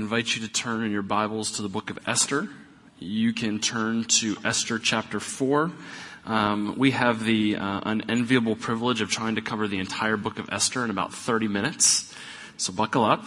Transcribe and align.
invite 0.00 0.34
you 0.34 0.40
to 0.40 0.50
turn 0.50 0.82
in 0.82 0.92
your 0.92 1.02
Bibles 1.02 1.52
to 1.52 1.62
the 1.62 1.68
book 1.68 1.90
of 1.90 1.98
Esther. 2.06 2.48
You 2.98 3.34
can 3.34 3.58
turn 3.58 4.04
to 4.04 4.34
Esther 4.42 4.78
chapter 4.78 5.20
4. 5.20 5.70
Um, 6.24 6.74
we 6.78 6.92
have 6.92 7.22
the 7.22 7.56
uh, 7.56 7.80
unenviable 7.84 8.56
privilege 8.56 9.02
of 9.02 9.10
trying 9.10 9.34
to 9.34 9.42
cover 9.42 9.68
the 9.68 9.78
entire 9.78 10.16
book 10.16 10.38
of 10.38 10.48
Esther 10.50 10.82
in 10.84 10.90
about 10.90 11.12
30 11.12 11.48
minutes. 11.48 12.14
So 12.56 12.72
buckle 12.72 13.04
up. 13.04 13.26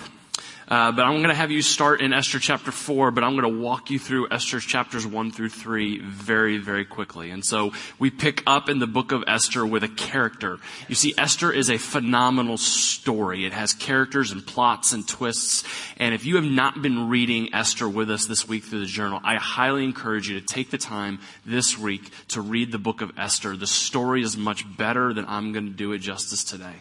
Uh, 0.68 0.92
but 0.92 1.04
I'm 1.04 1.18
going 1.18 1.30
to 1.30 1.36
have 1.36 1.52
you 1.52 1.62
start 1.62 2.02
in 2.02 2.14
Esther 2.14 2.40
chapter 2.40 2.72
4, 2.72 3.12
but 3.12 3.24
I'm 3.24 3.36
going 3.38 3.54
to 3.54 3.62
walk 3.62 3.90
you 3.90 4.00
through 4.00 4.30
Esther 4.32 4.60
chapters 4.60 5.06
1 5.06 5.32
through 5.32 5.50
3 5.50 6.00
very, 6.00 6.58
very 6.58 6.86
quickly. 6.86 7.30
And 7.32 7.44
so 7.44 7.74
we 8.00 8.10
pick 8.10 8.44
up 8.48 8.70
in 8.70 8.80
the 8.80 8.88
book 8.88 9.12
of 9.12 9.24
Esther 9.28 9.66
with 9.66 9.84
a 9.84 9.90
character. 9.90 10.60
You 10.88 10.96
see, 10.96 11.14
Esther 11.18 11.52
is 11.52 11.70
a 11.70 11.78
phenomenal 11.78 12.58
story. 12.58 13.46
It 13.46 13.54
has 13.54 13.74
characters 13.74 14.32
and 14.32 14.46
plots 14.46 14.94
and 14.94 15.08
twists. 15.08 15.64
And 15.98 16.14
if 16.16 16.26
you 16.26 16.36
have 16.36 16.46
not 16.46 16.82
been 16.82 17.10
reading 17.10 17.54
Esther 17.54 17.90
with 17.90 18.10
us 18.10 18.26
this 18.26 18.48
week 18.48 18.64
through 18.64 18.80
the 18.82 18.86
journal, 18.86 19.20
I 19.24 19.36
highly 19.36 19.84
encourage 19.84 20.30
you 20.30 20.40
to 20.40 20.46
take 20.46 20.72
the 20.72 20.78
time 20.78 21.20
this 21.46 21.78
week 21.78 22.12
to 22.30 22.42
read 22.42 22.72
the 22.72 22.80
book 22.80 23.02
of 23.02 23.12
Esther. 23.18 23.58
The 23.58 23.68
story 23.68 24.22
is 24.22 24.38
much 24.38 24.66
better 24.78 25.14
than 25.14 25.26
I'm 25.28 25.52
going 25.52 25.66
to 25.66 25.74
do 25.74 25.92
it 25.92 26.00
justice 26.00 26.44
today. 26.44 26.76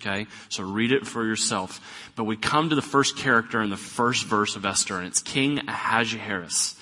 Okay? 0.00 0.26
So 0.48 0.62
read 0.62 0.92
it 0.92 1.06
for 1.06 1.24
yourself. 1.24 1.80
But 2.16 2.24
we 2.24 2.36
come 2.36 2.70
to 2.70 2.74
the 2.74 2.82
first 2.82 3.16
character 3.16 3.62
in 3.62 3.70
the 3.70 3.76
first 3.76 4.24
verse 4.26 4.56
of 4.56 4.64
Esther, 4.64 4.98
and 4.98 5.06
it's 5.06 5.20
King 5.20 5.60
Ahasuerus. 5.68 6.76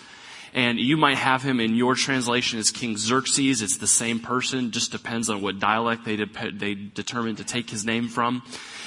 And 0.52 0.78
you 0.78 0.96
might 0.96 1.16
have 1.16 1.42
him 1.42 1.59
in 1.59 1.74
your 1.74 1.96
translation 1.96 2.60
as 2.60 2.70
King 2.70 2.96
Xerxes. 2.96 3.60
It's 3.60 3.78
the 3.78 3.88
same 3.88 4.20
person, 4.20 4.70
just 4.70 4.92
depends 4.92 5.28
on 5.28 5.42
what 5.42 5.59
dialect 5.59 6.04
they, 6.04 6.14
de- 6.14 6.52
they 6.52 6.74
determined 6.74 7.38
to 7.38 7.45
take 7.45 7.70
his 7.70 7.84
name 7.84 8.09
from. 8.09 8.42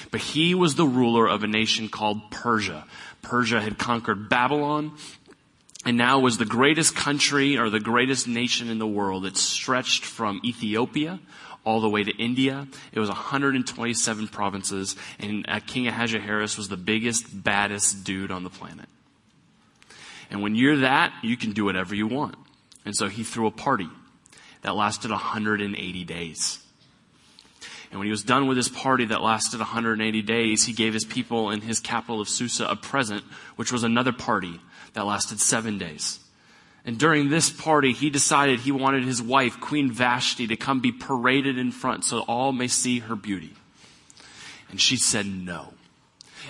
But 0.09 0.21
he 0.21 0.55
was 0.55 0.75
the 0.75 0.85
ruler 0.85 1.27
of 1.27 1.43
a 1.43 1.47
nation 1.47 1.89
called 1.89 2.31
Persia. 2.31 2.85
Persia 3.21 3.59
had 3.59 3.77
conquered 3.77 4.29
Babylon 4.29 4.93
and 5.85 5.97
now 5.97 6.19
was 6.19 6.37
the 6.37 6.45
greatest 6.45 6.95
country 6.95 7.57
or 7.57 7.69
the 7.69 7.79
greatest 7.79 8.27
nation 8.27 8.69
in 8.69 8.79
the 8.79 8.87
world. 8.87 9.25
It 9.25 9.37
stretched 9.37 10.05
from 10.05 10.41
Ethiopia 10.43 11.19
all 11.67 11.81
the 11.81 11.89
way 11.89 12.01
to 12.01 12.11
India. 12.15 12.65
It 12.93 12.99
was 12.99 13.09
127 13.09 14.29
provinces, 14.29 14.95
and 15.19 15.45
uh, 15.49 15.59
King 15.67 15.89
Ahasuerus 15.89 16.57
was 16.57 16.69
the 16.69 16.77
biggest, 16.77 17.43
baddest 17.43 18.05
dude 18.05 18.31
on 18.31 18.45
the 18.45 18.49
planet. 18.49 18.87
And 20.31 20.41
when 20.41 20.55
you're 20.55 20.77
that, 20.77 21.13
you 21.23 21.35
can 21.35 21.51
do 21.51 21.65
whatever 21.65 21.93
you 21.93 22.07
want. 22.07 22.35
And 22.85 22.95
so 22.95 23.09
he 23.09 23.23
threw 23.23 23.47
a 23.47 23.51
party 23.51 23.89
that 24.61 24.77
lasted 24.77 25.11
180 25.11 26.03
days. 26.05 26.63
And 27.91 27.99
when 27.99 28.05
he 28.05 28.11
was 28.11 28.23
done 28.23 28.47
with 28.47 28.55
his 28.55 28.69
party 28.69 29.03
that 29.05 29.21
lasted 29.21 29.59
180 29.59 30.21
days, 30.21 30.63
he 30.63 30.71
gave 30.71 30.93
his 30.93 31.03
people 31.03 31.51
in 31.51 31.59
his 31.59 31.81
capital 31.81 32.21
of 32.21 32.29
Susa 32.29 32.65
a 32.65 32.77
present, 32.77 33.25
which 33.57 33.73
was 33.73 33.83
another 33.83 34.13
party 34.13 34.61
that 34.93 35.05
lasted 35.05 35.41
seven 35.41 35.77
days. 35.77 36.19
And 36.87 36.97
during 36.97 37.29
this 37.29 37.49
party, 37.49 37.91
he 37.91 38.09
decided 38.09 38.61
he 38.61 38.71
wanted 38.71 39.03
his 39.03 39.21
wife, 39.21 39.59
Queen 39.59 39.91
Vashti, 39.91 40.47
to 40.47 40.55
come 40.55 40.79
be 40.79 40.93
paraded 40.93 41.57
in 41.57 41.71
front 41.71 42.05
so 42.05 42.19
all 42.21 42.53
may 42.53 42.69
see 42.69 42.99
her 42.99 43.15
beauty. 43.17 43.53
And 44.69 44.79
she 44.79 44.95
said 44.95 45.25
no. 45.25 45.73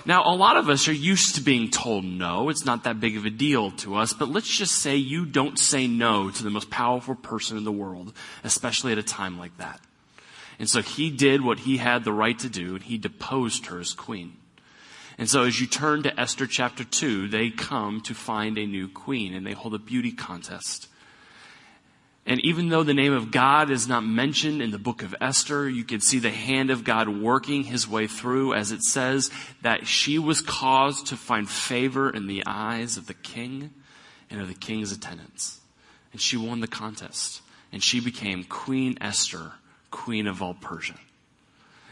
Now, 0.05 0.31
a 0.31 0.35
lot 0.35 0.55
of 0.55 0.69
us 0.69 0.87
are 0.87 0.93
used 0.93 1.35
to 1.35 1.41
being 1.41 1.71
told 1.71 2.05
no. 2.05 2.49
It's 2.49 2.65
not 2.65 2.83
that 2.83 2.99
big 2.99 3.17
of 3.17 3.25
a 3.25 3.31
deal 3.31 3.71
to 3.77 3.95
us, 3.95 4.13
but 4.13 4.29
let's 4.29 4.47
just 4.47 4.75
say 4.75 4.95
you 4.95 5.25
don't 5.25 5.57
say 5.57 5.87
no 5.87 6.29
to 6.29 6.43
the 6.43 6.51
most 6.51 6.69
powerful 6.69 7.15
person 7.15 7.57
in 7.57 7.63
the 7.63 7.71
world, 7.71 8.13
especially 8.43 8.91
at 8.91 8.99
a 8.99 9.03
time 9.03 9.39
like 9.39 9.57
that. 9.57 9.81
And 10.59 10.69
so 10.69 10.83
he 10.83 11.09
did 11.09 11.41
what 11.41 11.59
he 11.59 11.77
had 11.77 12.03
the 12.03 12.13
right 12.13 12.37
to 12.37 12.49
do, 12.49 12.75
and 12.75 12.83
he 12.83 12.99
deposed 12.99 13.65
her 13.65 13.79
as 13.79 13.93
queen. 13.93 14.37
And 15.17 15.29
so 15.29 15.43
as 15.43 15.59
you 15.59 15.65
turn 15.65 16.03
to 16.03 16.19
Esther 16.19 16.45
chapter 16.45 16.83
2, 16.83 17.27
they 17.27 17.49
come 17.49 18.01
to 18.01 18.13
find 18.13 18.57
a 18.57 18.67
new 18.67 18.87
queen 18.87 19.33
and 19.33 19.45
they 19.45 19.53
hold 19.53 19.73
a 19.73 19.79
beauty 19.79 20.11
contest. 20.11 20.87
And 22.27 22.43
even 22.45 22.67
though 22.69 22.83
the 22.83 22.93
name 22.93 23.13
of 23.13 23.31
God 23.31 23.71
is 23.71 23.87
not 23.87 24.05
mentioned 24.05 24.61
in 24.61 24.71
the 24.71 24.77
book 24.77 25.01
of 25.01 25.15
Esther, 25.21 25.67
you 25.67 25.85
can 25.85 26.01
see 26.01 26.19
the 26.19 26.29
hand 26.29 26.69
of 26.69 26.83
God 26.83 27.07
working 27.07 27.63
his 27.63 27.87
way 27.87 28.05
through 28.05 28.53
as 28.53 28.71
it 28.73 28.83
says 28.83 29.31
that 29.61 29.87
she 29.87 30.19
was 30.19 30.41
caused 30.41 31.07
to 31.07 31.15
find 31.15 31.49
favor 31.49 32.09
in 32.09 32.27
the 32.27 32.43
eyes 32.45 32.97
of 32.97 33.07
the 33.07 33.13
king 33.13 33.71
and 34.29 34.41
of 34.41 34.49
the 34.49 34.53
king's 34.53 34.91
attendants. 34.91 35.61
And 36.11 36.21
she 36.21 36.35
won 36.35 36.59
the 36.59 36.67
contest. 36.67 37.41
And 37.71 37.81
she 37.81 38.01
became 38.01 38.43
Queen 38.43 38.97
Esther, 39.01 39.53
Queen 39.89 40.27
of 40.27 40.41
all 40.41 40.53
Persia. 40.53 40.95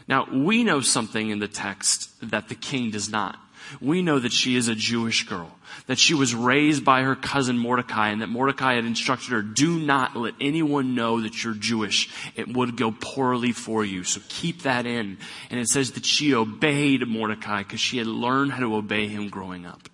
Now, 0.08 0.26
we 0.30 0.62
know 0.62 0.80
something 0.80 1.30
in 1.30 1.40
the 1.40 1.48
text 1.48 2.10
that 2.30 2.48
the 2.48 2.54
king 2.54 2.90
does 2.90 3.10
not. 3.10 3.38
We 3.80 4.00
know 4.00 4.20
that 4.20 4.32
she 4.32 4.54
is 4.54 4.68
a 4.68 4.76
Jewish 4.76 5.24
girl, 5.24 5.50
that 5.88 5.98
she 5.98 6.14
was 6.14 6.36
raised 6.36 6.84
by 6.84 7.02
her 7.02 7.16
cousin 7.16 7.58
Mordecai, 7.58 8.10
and 8.10 8.22
that 8.22 8.28
Mordecai 8.28 8.74
had 8.74 8.84
instructed 8.84 9.30
her, 9.30 9.42
do 9.42 9.80
not 9.80 10.14
let 10.14 10.34
anyone 10.40 10.94
know 10.94 11.20
that 11.22 11.42
you're 11.42 11.54
Jewish. 11.54 12.08
It 12.36 12.46
would 12.46 12.76
go 12.76 12.92
poorly 12.92 13.50
for 13.50 13.84
you. 13.84 14.04
So 14.04 14.20
keep 14.28 14.62
that 14.62 14.86
in. 14.86 15.18
And 15.50 15.58
it 15.58 15.66
says 15.66 15.92
that 15.92 16.06
she 16.06 16.32
obeyed 16.32 17.08
Mordecai 17.08 17.64
because 17.64 17.80
she 17.80 17.98
had 17.98 18.06
learned 18.06 18.52
how 18.52 18.60
to 18.60 18.76
obey 18.76 19.08
him 19.08 19.28
growing 19.28 19.66
up. 19.66 19.88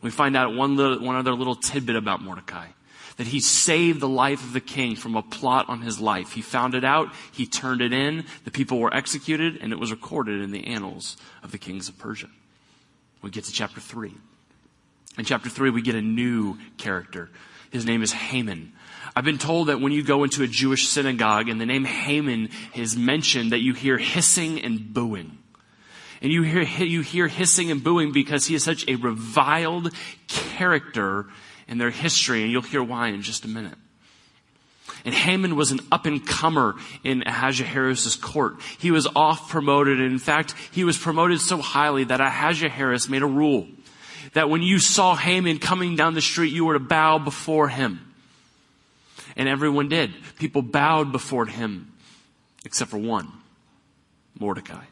We 0.00 0.10
find 0.10 0.34
out 0.34 0.54
one, 0.54 0.76
little, 0.76 1.04
one 1.04 1.16
other 1.16 1.34
little 1.34 1.56
tidbit 1.56 1.96
about 1.96 2.22
Mordecai 2.22 2.68
that 3.20 3.26
he 3.26 3.38
saved 3.38 4.00
the 4.00 4.08
life 4.08 4.42
of 4.42 4.54
the 4.54 4.62
king 4.62 4.96
from 4.96 5.14
a 5.14 5.20
plot 5.20 5.68
on 5.68 5.82
his 5.82 6.00
life. 6.00 6.32
He 6.32 6.40
found 6.40 6.74
it 6.74 6.84
out, 6.84 7.12
he 7.30 7.44
turned 7.44 7.82
it 7.82 7.92
in, 7.92 8.24
the 8.46 8.50
people 8.50 8.78
were 8.78 8.94
executed, 8.94 9.58
and 9.60 9.74
it 9.74 9.78
was 9.78 9.90
recorded 9.90 10.40
in 10.40 10.52
the 10.52 10.66
annals 10.66 11.18
of 11.42 11.52
the 11.52 11.58
kings 11.58 11.90
of 11.90 11.98
Persia. 11.98 12.28
We 13.20 13.28
get 13.28 13.44
to 13.44 13.52
chapter 13.52 13.78
3. 13.78 14.14
In 15.18 15.26
chapter 15.26 15.50
3, 15.50 15.68
we 15.68 15.82
get 15.82 15.96
a 15.96 16.00
new 16.00 16.56
character. 16.78 17.28
His 17.70 17.84
name 17.84 18.02
is 18.02 18.10
Haman. 18.10 18.72
I've 19.14 19.26
been 19.26 19.36
told 19.36 19.68
that 19.68 19.82
when 19.82 19.92
you 19.92 20.02
go 20.02 20.24
into 20.24 20.42
a 20.42 20.46
Jewish 20.46 20.88
synagogue 20.88 21.50
and 21.50 21.60
the 21.60 21.66
name 21.66 21.84
Haman 21.84 22.48
is 22.74 22.96
mentioned, 22.96 23.52
that 23.52 23.60
you 23.60 23.74
hear 23.74 23.98
hissing 23.98 24.62
and 24.62 24.94
booing. 24.94 25.36
And 26.22 26.32
you 26.32 26.40
hear, 26.40 26.62
you 26.62 27.02
hear 27.02 27.28
hissing 27.28 27.70
and 27.70 27.84
booing 27.84 28.12
because 28.12 28.46
he 28.46 28.54
is 28.54 28.64
such 28.64 28.88
a 28.88 28.94
reviled 28.94 29.92
character 30.26 31.26
and 31.70 31.80
their 31.80 31.90
history, 31.90 32.42
and 32.42 32.50
you'll 32.50 32.60
hear 32.60 32.82
why 32.82 33.08
in 33.08 33.22
just 33.22 33.46
a 33.46 33.48
minute. 33.48 33.78
And 35.04 35.14
Haman 35.14 35.56
was 35.56 35.70
an 35.70 35.80
up 35.90 36.04
and 36.04 36.26
comer 36.26 36.74
in 37.04 37.22
Ahasuerus' 37.26 38.16
court. 38.16 38.56
He 38.78 38.90
was 38.90 39.06
off 39.16 39.48
promoted, 39.48 40.00
and 40.00 40.12
in 40.12 40.18
fact, 40.18 40.54
he 40.72 40.84
was 40.84 40.98
promoted 40.98 41.40
so 41.40 41.58
highly 41.58 42.04
that 42.04 42.20
Ahasuerus 42.20 43.08
made 43.08 43.22
a 43.22 43.26
rule 43.26 43.66
that 44.34 44.50
when 44.50 44.62
you 44.62 44.78
saw 44.78 45.14
Haman 45.14 45.58
coming 45.58 45.96
down 45.96 46.14
the 46.14 46.20
street, 46.20 46.52
you 46.52 46.64
were 46.64 46.74
to 46.74 46.80
bow 46.80 47.18
before 47.18 47.68
him. 47.68 48.00
And 49.36 49.48
everyone 49.48 49.88
did. 49.88 50.12
People 50.38 50.60
bowed 50.60 51.12
before 51.12 51.46
him, 51.46 51.92
except 52.64 52.90
for 52.90 52.98
one, 52.98 53.30
Mordecai. 54.38 54.84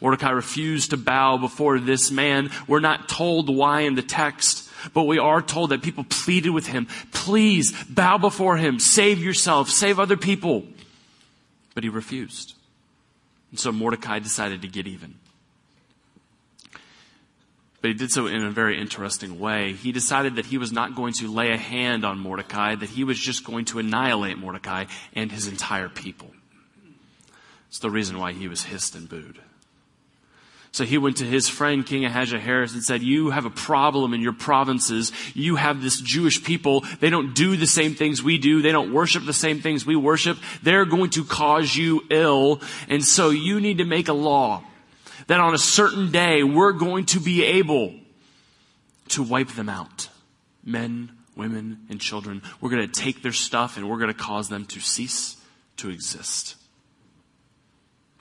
Mordecai 0.00 0.30
refused 0.30 0.90
to 0.90 0.96
bow 0.96 1.38
before 1.38 1.78
this 1.78 2.10
man. 2.10 2.50
We're 2.66 2.80
not 2.80 3.08
told 3.08 3.48
why 3.48 3.82
in 3.82 3.94
the 3.94 4.02
text. 4.02 4.63
But 4.92 5.04
we 5.04 5.18
are 5.18 5.40
told 5.40 5.70
that 5.70 5.82
people 5.82 6.04
pleaded 6.04 6.50
with 6.50 6.66
him, 6.66 6.86
please 7.12 7.72
bow 7.84 8.18
before 8.18 8.56
him, 8.56 8.78
save 8.78 9.22
yourself, 9.22 9.70
save 9.70 9.98
other 9.98 10.16
people. 10.16 10.64
But 11.74 11.84
he 11.84 11.88
refused. 11.88 12.54
And 13.50 13.58
so 13.58 13.72
Mordecai 13.72 14.18
decided 14.18 14.62
to 14.62 14.68
get 14.68 14.86
even. 14.86 15.14
But 17.80 17.88
he 17.88 17.94
did 17.94 18.10
so 18.10 18.26
in 18.26 18.42
a 18.42 18.50
very 18.50 18.80
interesting 18.80 19.38
way. 19.38 19.74
He 19.74 19.92
decided 19.92 20.36
that 20.36 20.46
he 20.46 20.56
was 20.56 20.72
not 20.72 20.94
going 20.94 21.12
to 21.20 21.30
lay 21.30 21.52
a 21.52 21.58
hand 21.58 22.02
on 22.04 22.18
Mordecai, 22.18 22.74
that 22.76 22.88
he 22.88 23.04
was 23.04 23.18
just 23.18 23.44
going 23.44 23.66
to 23.66 23.78
annihilate 23.78 24.38
Mordecai 24.38 24.86
and 25.14 25.30
his 25.30 25.48
entire 25.48 25.90
people. 25.90 26.30
It's 27.68 27.80
the 27.80 27.90
reason 27.90 28.18
why 28.18 28.32
he 28.32 28.48
was 28.48 28.62
hissed 28.62 28.94
and 28.94 29.06
booed. 29.06 29.38
So 30.74 30.84
he 30.84 30.98
went 30.98 31.18
to 31.18 31.24
his 31.24 31.48
friend 31.48 31.86
King 31.86 32.04
Ahasuerus 32.04 32.74
and 32.74 32.82
said, 32.82 33.00
you 33.00 33.30
have 33.30 33.44
a 33.44 33.50
problem 33.50 34.12
in 34.12 34.20
your 34.20 34.32
provinces. 34.32 35.12
You 35.32 35.54
have 35.54 35.80
this 35.80 36.00
Jewish 36.00 36.42
people. 36.42 36.84
They 36.98 37.10
don't 37.10 37.32
do 37.32 37.56
the 37.56 37.68
same 37.68 37.94
things 37.94 38.24
we 38.24 38.38
do. 38.38 38.60
They 38.60 38.72
don't 38.72 38.92
worship 38.92 39.24
the 39.24 39.32
same 39.32 39.60
things 39.60 39.86
we 39.86 39.94
worship. 39.94 40.36
They're 40.64 40.84
going 40.84 41.10
to 41.10 41.22
cause 41.22 41.76
you 41.76 42.02
ill. 42.10 42.60
And 42.88 43.04
so 43.04 43.30
you 43.30 43.60
need 43.60 43.78
to 43.78 43.84
make 43.84 44.08
a 44.08 44.12
law 44.12 44.64
that 45.28 45.38
on 45.38 45.54
a 45.54 45.58
certain 45.58 46.10
day 46.10 46.42
we're 46.42 46.72
going 46.72 47.06
to 47.06 47.20
be 47.20 47.44
able 47.44 47.94
to 49.10 49.22
wipe 49.22 49.50
them 49.50 49.68
out. 49.68 50.08
Men, 50.64 51.12
women, 51.36 51.86
and 51.88 52.00
children. 52.00 52.42
We're 52.60 52.70
going 52.70 52.90
to 52.90 53.00
take 53.00 53.22
their 53.22 53.30
stuff 53.30 53.76
and 53.76 53.88
we're 53.88 53.98
going 53.98 54.12
to 54.12 54.18
cause 54.18 54.48
them 54.48 54.64
to 54.66 54.80
cease 54.80 55.36
to 55.76 55.90
exist. 55.90 56.56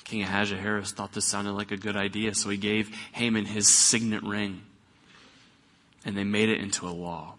King 0.04 0.24
Ahasuerus 0.24 0.92
thought 0.92 1.14
this 1.14 1.26
sounded 1.26 1.54
like 1.54 1.72
a 1.72 1.78
good 1.78 1.96
idea, 1.96 2.36
so 2.36 2.50
he 2.50 2.58
gave 2.58 2.94
Haman 3.14 3.46
his 3.46 3.68
signet 3.68 4.24
ring. 4.24 4.62
And 6.06 6.18
they 6.18 6.24
made 6.24 6.50
it 6.50 6.60
into 6.60 6.88
a 6.88 6.92
law. 6.92 7.36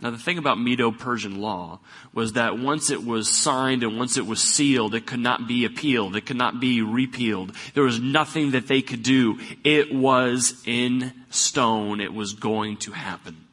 Now, 0.00 0.10
the 0.10 0.18
thing 0.18 0.36
about 0.36 0.60
Medo-Persian 0.60 1.40
law 1.40 1.78
was 2.12 2.32
that 2.32 2.58
once 2.58 2.90
it 2.90 3.04
was 3.04 3.30
signed 3.30 3.84
and 3.84 3.96
once 3.96 4.16
it 4.16 4.26
was 4.26 4.42
sealed, 4.42 4.96
it 4.96 5.06
could 5.06 5.20
not 5.20 5.46
be 5.46 5.64
appealed. 5.64 6.16
It 6.16 6.26
could 6.26 6.36
not 6.36 6.58
be 6.58 6.82
repealed. 6.82 7.52
There 7.74 7.84
was 7.84 8.00
nothing 8.00 8.50
that 8.50 8.66
they 8.66 8.82
could 8.82 9.04
do. 9.04 9.38
It 9.62 9.94
was 9.94 10.60
in 10.66 11.12
stone. 11.30 12.00
It 12.00 12.12
was 12.12 12.32
going 12.32 12.78
to 12.78 12.90
happen. 12.90 13.46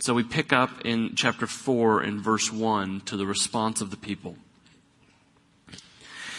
So 0.00 0.12
we 0.12 0.24
pick 0.24 0.52
up 0.52 0.84
in 0.84 1.14
chapter 1.14 1.46
4 1.46 2.02
in 2.02 2.20
verse 2.20 2.52
1 2.52 3.02
to 3.02 3.16
the 3.16 3.26
response 3.26 3.80
of 3.80 3.92
the 3.92 3.96
people. 3.96 4.36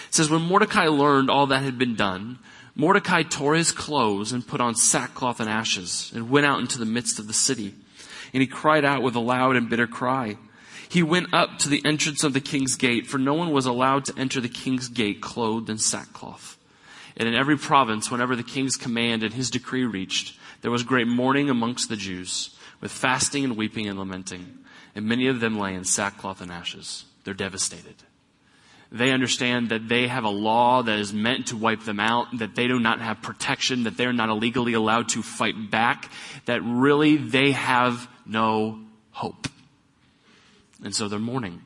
Says, 0.09 0.30
When 0.30 0.42
Mordecai 0.42 0.88
learned 0.88 1.30
all 1.30 1.48
that 1.48 1.63
had 1.63 1.77
been 1.77 1.95
done, 1.95 2.39
Mordecai 2.75 3.24
tore 3.24 3.56
his 3.56 3.71
clothes 3.71 4.31
and 4.31 4.48
put 4.48 4.62
on 4.62 4.75
sackcloth 4.75 5.39
and 5.39 5.50
ashes 5.50 6.12
and 6.13 6.30
went 6.30 6.45
out 6.45 6.59
into 6.59 6.77
the 6.77 6.86
midst 6.86 7.19
of 7.19 7.27
the 7.27 7.33
city 7.33 7.74
and 8.33 8.42
he 8.42 8.48
cried 8.48 8.86
out 8.86 9.01
with 9.01 9.15
a 9.15 9.19
loud 9.19 9.56
and 9.56 9.69
bitter 9.69 9.88
cry. 9.88 10.38
He 10.89 11.04
went 11.04 11.33
up 11.33 11.59
to 11.59 11.69
the 11.69 11.83
entrance 11.86 12.24
of 12.24 12.33
the 12.33 12.42
king's 12.42 12.75
gate, 12.75 13.07
for 13.07 13.18
no 13.18 13.33
one 13.33 13.51
was 13.51 13.65
allowed 13.65 14.06
to 14.06 14.18
enter 14.18 14.39
the 14.39 14.50
king's 14.50 14.88
gate 14.88 15.21
clothed 15.21 15.69
in 15.69 15.77
sackcloth. 15.77 16.57
And 17.18 17.27
in 17.27 17.36
every 17.36 17.57
province, 17.57 18.09
whenever 18.09 18.36
the 18.36 18.44
king's 18.44 18.75
command 18.75 19.24
and 19.24 19.33
his 19.33 19.50
decree 19.50 19.86
reached, 19.86 20.38
there 20.62 20.71
was 20.71 20.83
great 20.83 21.07
mourning 21.07 21.50
amongst 21.50 21.89
the 21.89 21.95
Jews, 21.95 22.56
with 22.80 22.92
fasting 22.92 23.44
and 23.44 23.57
weeping 23.57 23.88
and 23.88 24.00
lamenting. 24.00 24.59
And 24.95 25.06
many 25.06 25.27
of 25.27 25.39
them 25.39 25.59
lay 25.59 25.74
in 25.74 25.83
sackcloth 25.83 26.42
and 26.42 26.51
ashes. 26.51 27.06
They're 27.24 27.33
devastated. 27.33 27.95
They 28.91 29.11
understand 29.11 29.69
that 29.69 29.89
they 29.89 30.07
have 30.07 30.23
a 30.23 30.29
law 30.29 30.81
that 30.81 30.99
is 30.99 31.11
meant 31.11 31.47
to 31.47 31.57
wipe 31.57 31.83
them 31.83 31.99
out, 31.99 32.27
that 32.37 32.55
they 32.55 32.67
do 32.67 32.79
not 32.79 33.01
have 33.01 33.21
protection, 33.21 33.83
that 33.83 33.97
they're 33.97 34.13
not 34.13 34.29
illegally 34.29 34.73
allowed 34.73 35.09
to 35.09 35.21
fight 35.21 35.69
back, 35.69 36.09
that 36.45 36.61
really 36.63 37.17
they 37.17 37.51
have 37.51 38.07
no 38.25 38.79
hope. 39.11 39.47
And 40.83 40.95
so 40.95 41.07
they're 41.07 41.19
mourning. 41.19 41.61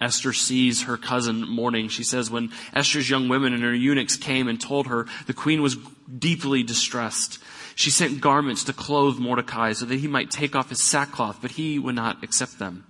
Esther 0.00 0.32
sees 0.32 0.82
her 0.82 0.96
cousin 0.96 1.48
mourning. 1.48 1.88
She 1.88 2.02
says, 2.02 2.30
when 2.30 2.52
Esther's 2.74 3.08
young 3.08 3.28
women 3.28 3.52
and 3.54 3.62
her 3.62 3.74
eunuchs 3.74 4.16
came 4.16 4.48
and 4.48 4.60
told 4.60 4.88
her, 4.88 5.06
the 5.26 5.34
queen 5.34 5.62
was 5.62 5.76
deeply 6.18 6.62
distressed. 6.62 7.38
She 7.74 7.90
sent 7.90 8.20
garments 8.20 8.64
to 8.64 8.72
clothe 8.72 9.18
Mordecai 9.18 9.72
so 9.72 9.86
that 9.86 10.00
he 10.00 10.08
might 10.08 10.30
take 10.30 10.54
off 10.54 10.70
his 10.70 10.82
sackcloth, 10.82 11.38
but 11.40 11.52
he 11.52 11.78
would 11.78 11.94
not 11.94 12.22
accept 12.22 12.58
them. 12.58 12.84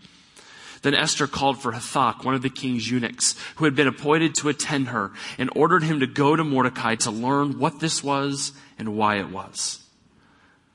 Then 0.82 0.94
Esther 0.94 1.28
called 1.28 1.62
for 1.62 1.72
Hathach, 1.72 2.24
one 2.24 2.34
of 2.34 2.42
the 2.42 2.50
king's 2.50 2.90
eunuchs, 2.90 3.36
who 3.56 3.64
had 3.64 3.74
been 3.74 3.86
appointed 3.86 4.34
to 4.36 4.48
attend 4.48 4.88
her, 4.88 5.12
and 5.38 5.48
ordered 5.54 5.84
him 5.84 6.00
to 6.00 6.06
go 6.06 6.34
to 6.34 6.44
Mordecai 6.44 6.96
to 6.96 7.10
learn 7.10 7.58
what 7.58 7.80
this 7.80 8.02
was 8.02 8.52
and 8.78 8.96
why 8.96 9.16
it 9.16 9.30
was. 9.30 9.78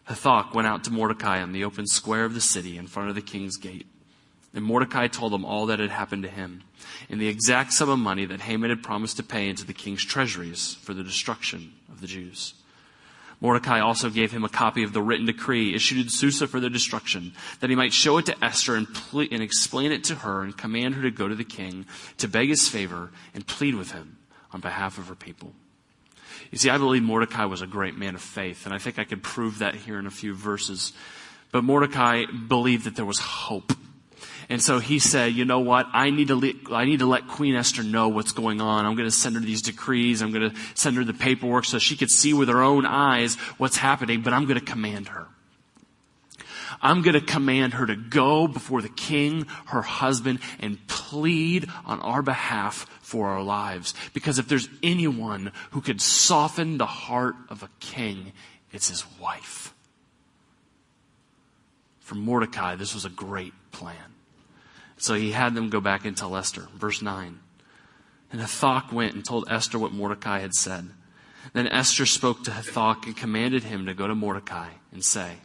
Hathach 0.08 0.54
went 0.54 0.68
out 0.68 0.86
to 0.86 0.92
Mordecai 0.92 1.42
on 1.42 1.52
the 1.52 1.66
open 1.66 1.86
square 1.86 2.24
of 2.24 2.34
the 2.34 2.42
city 2.42 2.78
in 2.78 2.88
front 2.88 3.10
of 3.10 3.16
the 3.16 3.22
king's 3.22 3.58
gate. 3.58 3.88
And 4.54 4.64
Mordecai 4.64 5.08
told 5.08 5.34
him 5.34 5.44
all 5.44 5.66
that 5.66 5.80
had 5.80 5.92
happened 5.92 6.24
to 6.24 6.30
him, 6.30 6.64
and 7.10 7.20
the 7.20 7.28
exact 7.28 7.74
sum 7.74 7.90
of 7.90 8.00
money 8.00 8.26
that 8.26 8.42
Haman 8.42 8.70
had 8.70 8.82
promised 8.82 9.18
to 9.18 9.24
pay 9.24 9.50
into 9.50 9.66
the 9.66 9.74
king's 9.74 10.06
treasuries 10.06 10.76
for 10.82 10.94
the 10.94 11.04
destruction 11.04 11.74
of 11.90 12.00
the 12.00 12.08
Jews. 12.08 12.54
Mordecai 13.40 13.80
also 13.80 14.10
gave 14.10 14.32
him 14.32 14.44
a 14.44 14.50
copy 14.50 14.84
of 14.84 14.94
the 14.94 15.02
written 15.02 15.28
decree 15.28 15.76
issued 15.76 16.00
in 16.00 16.10
Susa 16.10 16.48
for 16.48 16.60
their 16.60 16.70
destruction, 16.70 17.34
that 17.60 17.70
he 17.70 17.76
might 17.76 17.94
show 17.94 18.18
it 18.18 18.26
to 18.26 18.44
Esther 18.44 18.76
and, 18.76 18.92
ple- 18.92 19.28
and 19.32 19.44
explain 19.44 19.92
it 19.92 20.04
to 20.06 20.16
her 20.16 20.42
and 20.42 20.58
command 20.58 20.96
her 20.96 21.04
to 21.04 21.12
go 21.12 21.28
to 21.28 21.36
the 21.36 21.44
king 21.44 21.86
to 22.18 22.28
beg 22.28 22.50
his 22.50 22.68
favor 22.68 23.12
and 23.36 23.46
plead 23.46 23.76
with 23.76 23.92
him 23.92 24.18
on 24.52 24.60
behalf 24.60 24.98
of 24.98 25.08
her 25.08 25.16
people. 25.16 25.54
You 26.52 26.58
see, 26.58 26.70
I 26.70 26.78
believe 26.78 27.04
Mordecai 27.04 27.46
was 27.46 27.62
a 27.62 27.68
great 27.68 27.98
man 27.98 28.16
of 28.16 28.22
faith, 28.22 28.66
and 28.66 28.74
I 28.74 28.78
think 28.78 28.98
I 28.98 29.04
could 29.04 29.22
prove 29.22 29.60
that 29.60 29.76
here 29.76 30.00
in 30.00 30.08
a 30.08 30.12
few 30.12 30.34
verses. 30.34 30.94
But 31.52 31.64
Mordecai 31.64 32.26
believed 32.26 32.86
that 32.86 32.96
there 32.96 33.06
was 33.06 33.20
hope. 33.20 33.74
And 34.50 34.62
so 34.62 34.80
he 34.80 35.00
said, 35.00 35.34
you 35.34 35.44
know 35.44 35.60
what? 35.60 35.88
I 35.92 36.10
need 36.10 36.30
to 36.30 36.36
let, 36.36 36.56
I 36.72 36.86
need 36.86 37.00
to 37.00 37.06
let 37.06 37.28
Queen 37.28 37.56
Esther 37.56 37.84
know 37.84 38.08
what's 38.08 38.32
going 38.32 38.62
on. 38.62 38.86
I'm 38.86 38.96
going 38.96 39.08
to 39.08 39.16
send 39.16 39.36
her 39.36 39.42
these 39.42 39.62
decrees. 39.62 40.22
I'm 40.22 40.32
going 40.32 40.52
to 40.52 40.56
send 40.74 40.96
her 40.96 41.04
the 41.04 41.14
paperwork 41.14 41.66
so 41.66 41.80
she 41.80 41.98
could 41.98 42.10
see 42.10 42.34
with 42.34 42.48
her 42.48 42.62
own 42.62 42.86
eyes 42.86 43.36
what's 43.58 43.76
happening, 43.76 44.22
but 44.22 44.34
I'm 44.34 44.46
going 44.46 44.60
to 44.60 44.66
command 44.66 45.10
her. 45.10 45.28
I'm 46.82 47.02
going 47.02 47.16
to 47.16 47.22
command 47.22 47.74
her 47.74 47.86
to 47.86 47.96
go 47.96 48.48
before 48.48 48.82
the 48.82 48.90
king, 48.90 49.48
her 49.68 49.82
husband, 49.82 50.40
and 50.60 50.86
plead 50.88 51.68
on 51.86 52.00
our 52.00 52.22
behalf 52.22 52.86
for 53.02 53.30
our 53.30 53.42
lives. 53.42 53.94
Because 54.14 54.40
if 54.40 54.48
there's 54.48 54.70
anyone 54.84 55.52
who 55.72 55.82
could 55.82 56.02
soften 56.02 56.78
the 56.78 56.86
heart 56.86 57.36
of 57.50 57.64
a 57.64 57.70
king, 57.80 58.32
it's 58.72 58.90
his 58.90 59.06
wife. 59.20 59.74
For 62.00 62.16
Mordecai, 62.16 62.76
this 62.76 62.94
was 62.94 63.06
a 63.06 63.10
great 63.10 63.54
plan. 63.72 64.14
So 64.98 65.14
he 65.14 65.32
had 65.32 65.54
them 65.54 65.70
go 65.70 65.80
back 65.80 66.06
and 66.06 66.18
tell 66.18 66.36
Esther. 66.36 66.68
Verse 66.76 67.02
9. 67.02 67.40
And 68.32 68.42
Hathach 68.42 68.92
went 68.92 69.14
and 69.14 69.24
told 69.24 69.46
Esther 69.50 69.80
what 69.80 69.94
Mordecai 69.94 70.40
had 70.40 70.54
said. 70.54 70.90
Then 71.54 71.68
Esther 71.68 72.06
spoke 72.06 72.44
to 72.44 72.52
Hathach 72.52 73.06
and 73.06 73.16
commanded 73.16 73.64
him 73.64 73.86
to 73.86 73.94
go 73.94 74.08
to 74.08 74.16
Mordecai 74.16 74.70
and 74.92 75.04
say, 75.04 75.38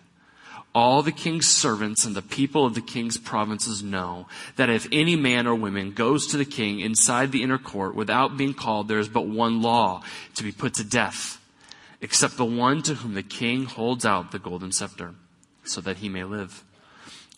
all 0.75 1.03
the 1.03 1.13
king's 1.13 1.49
servants 1.49 2.05
and 2.05 2.17
the 2.17 2.23
people 2.23 2.65
of 2.65 2.75
the 2.75 2.81
king's 2.81 3.19
provinces 3.19 3.83
know 3.83 4.27
that 4.57 4.71
if 4.71 4.89
any 4.91 5.17
man 5.17 5.47
or 5.47 5.55
woman 5.55 5.93
goes 5.93 6.27
to 6.29 6.39
the 6.39 6.47
king 6.47 6.81
inside 6.81 7.31
the 7.31 7.43
inner 7.43 7.59
court 7.59 7.95
without 7.95 8.39
being 8.39 8.55
called, 8.55 8.89
there 8.89 8.99
is 8.99 9.09
but 9.09 9.27
one 9.27 9.61
law 9.61 10.03
to 10.35 10.43
be 10.43 10.51
put 10.51 10.75
to 10.75 10.85
death, 10.85 11.41
except 12.01 12.39
the 12.39 12.45
one 12.45 12.83
to 12.83 12.95
whom 12.95 13.15
the 13.15 13.23
king 13.23 13.65
holds 13.67 14.07
out 14.07 14.33
the 14.33 14.39
golden 14.39 14.73
scepter, 14.73 15.15
so 15.63 15.81
that 15.83 15.99
he 15.99 16.09
may 16.09 16.25
live. 16.25 16.65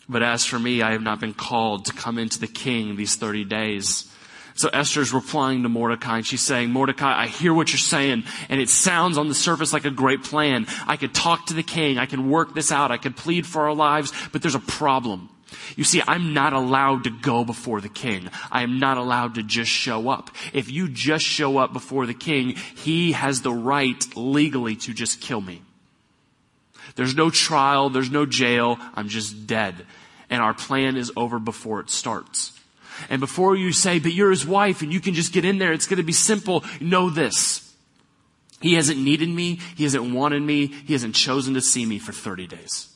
But 0.07 0.23
as 0.23 0.45
for 0.45 0.59
me, 0.59 0.81
I 0.81 0.91
have 0.91 1.01
not 1.01 1.19
been 1.19 1.33
called 1.33 1.85
to 1.85 1.93
come 1.93 2.17
into 2.17 2.39
the 2.39 2.47
king 2.47 2.95
these 2.95 3.15
30 3.15 3.45
days. 3.45 4.11
So 4.57 4.69
Esther's 4.69 5.11
replying 5.11 5.63
to 5.63 5.69
Mordecai 5.69 6.17
and 6.17 6.25
she's 6.25 6.41
saying, 6.41 6.71
Mordecai, 6.71 7.23
I 7.23 7.27
hear 7.27 7.53
what 7.53 7.71
you're 7.71 7.77
saying 7.77 8.23
and 8.47 8.61
it 8.61 8.69
sounds 8.69 9.17
on 9.17 9.27
the 9.27 9.35
surface 9.35 9.73
like 9.73 9.83
a 9.83 9.91
great 9.91 10.23
plan. 10.23 10.67
I 10.87 10.95
could 10.95 11.13
talk 11.13 11.47
to 11.47 11.53
the 11.53 11.63
king. 11.63 11.97
I 11.97 12.05
can 12.05 12.29
work 12.29 12.53
this 12.55 12.71
out. 12.71 12.89
I 12.89 12.97
can 12.97 13.11
plead 13.11 13.45
for 13.45 13.63
our 13.63 13.73
lives, 13.73 14.13
but 14.31 14.41
there's 14.41 14.55
a 14.55 14.59
problem. 14.59 15.29
You 15.75 15.83
see, 15.83 16.01
I'm 16.07 16.33
not 16.33 16.53
allowed 16.53 17.03
to 17.03 17.09
go 17.09 17.43
before 17.43 17.81
the 17.81 17.89
king. 17.89 18.29
I 18.49 18.63
am 18.63 18.79
not 18.79 18.97
allowed 18.97 19.35
to 19.35 19.43
just 19.43 19.71
show 19.71 20.09
up. 20.09 20.31
If 20.53 20.71
you 20.71 20.87
just 20.87 21.25
show 21.25 21.57
up 21.57 21.73
before 21.73 22.05
the 22.05 22.13
king, 22.13 22.55
he 22.75 23.11
has 23.11 23.41
the 23.41 23.53
right 23.53 24.05
legally 24.15 24.75
to 24.77 24.93
just 24.93 25.19
kill 25.19 25.41
me. 25.41 25.61
There's 26.95 27.15
no 27.15 27.29
trial. 27.29 27.89
There's 27.89 28.11
no 28.11 28.25
jail. 28.25 28.79
I'm 28.93 29.09
just 29.09 29.47
dead. 29.47 29.75
And 30.29 30.41
our 30.41 30.53
plan 30.53 30.97
is 30.97 31.11
over 31.15 31.39
before 31.39 31.79
it 31.81 31.89
starts. 31.89 32.59
And 33.09 33.19
before 33.19 33.55
you 33.55 33.71
say, 33.71 33.99
but 33.99 34.13
you're 34.13 34.31
his 34.31 34.45
wife 34.45 34.81
and 34.81 34.91
you 34.91 34.99
can 34.99 35.13
just 35.13 35.33
get 35.33 35.45
in 35.45 35.57
there, 35.57 35.73
it's 35.73 35.87
going 35.87 35.97
to 35.97 36.03
be 36.03 36.13
simple, 36.13 36.63
know 36.79 37.09
this. 37.09 37.61
He 38.61 38.75
hasn't 38.75 38.99
needed 38.99 39.29
me. 39.29 39.59
He 39.75 39.83
hasn't 39.83 40.13
wanted 40.13 40.41
me. 40.41 40.67
He 40.67 40.93
hasn't 40.93 41.13
chosen 41.13 41.53
to 41.55 41.61
see 41.61 41.85
me 41.85 41.99
for 41.99 42.13
30 42.13 42.47
days. 42.47 42.87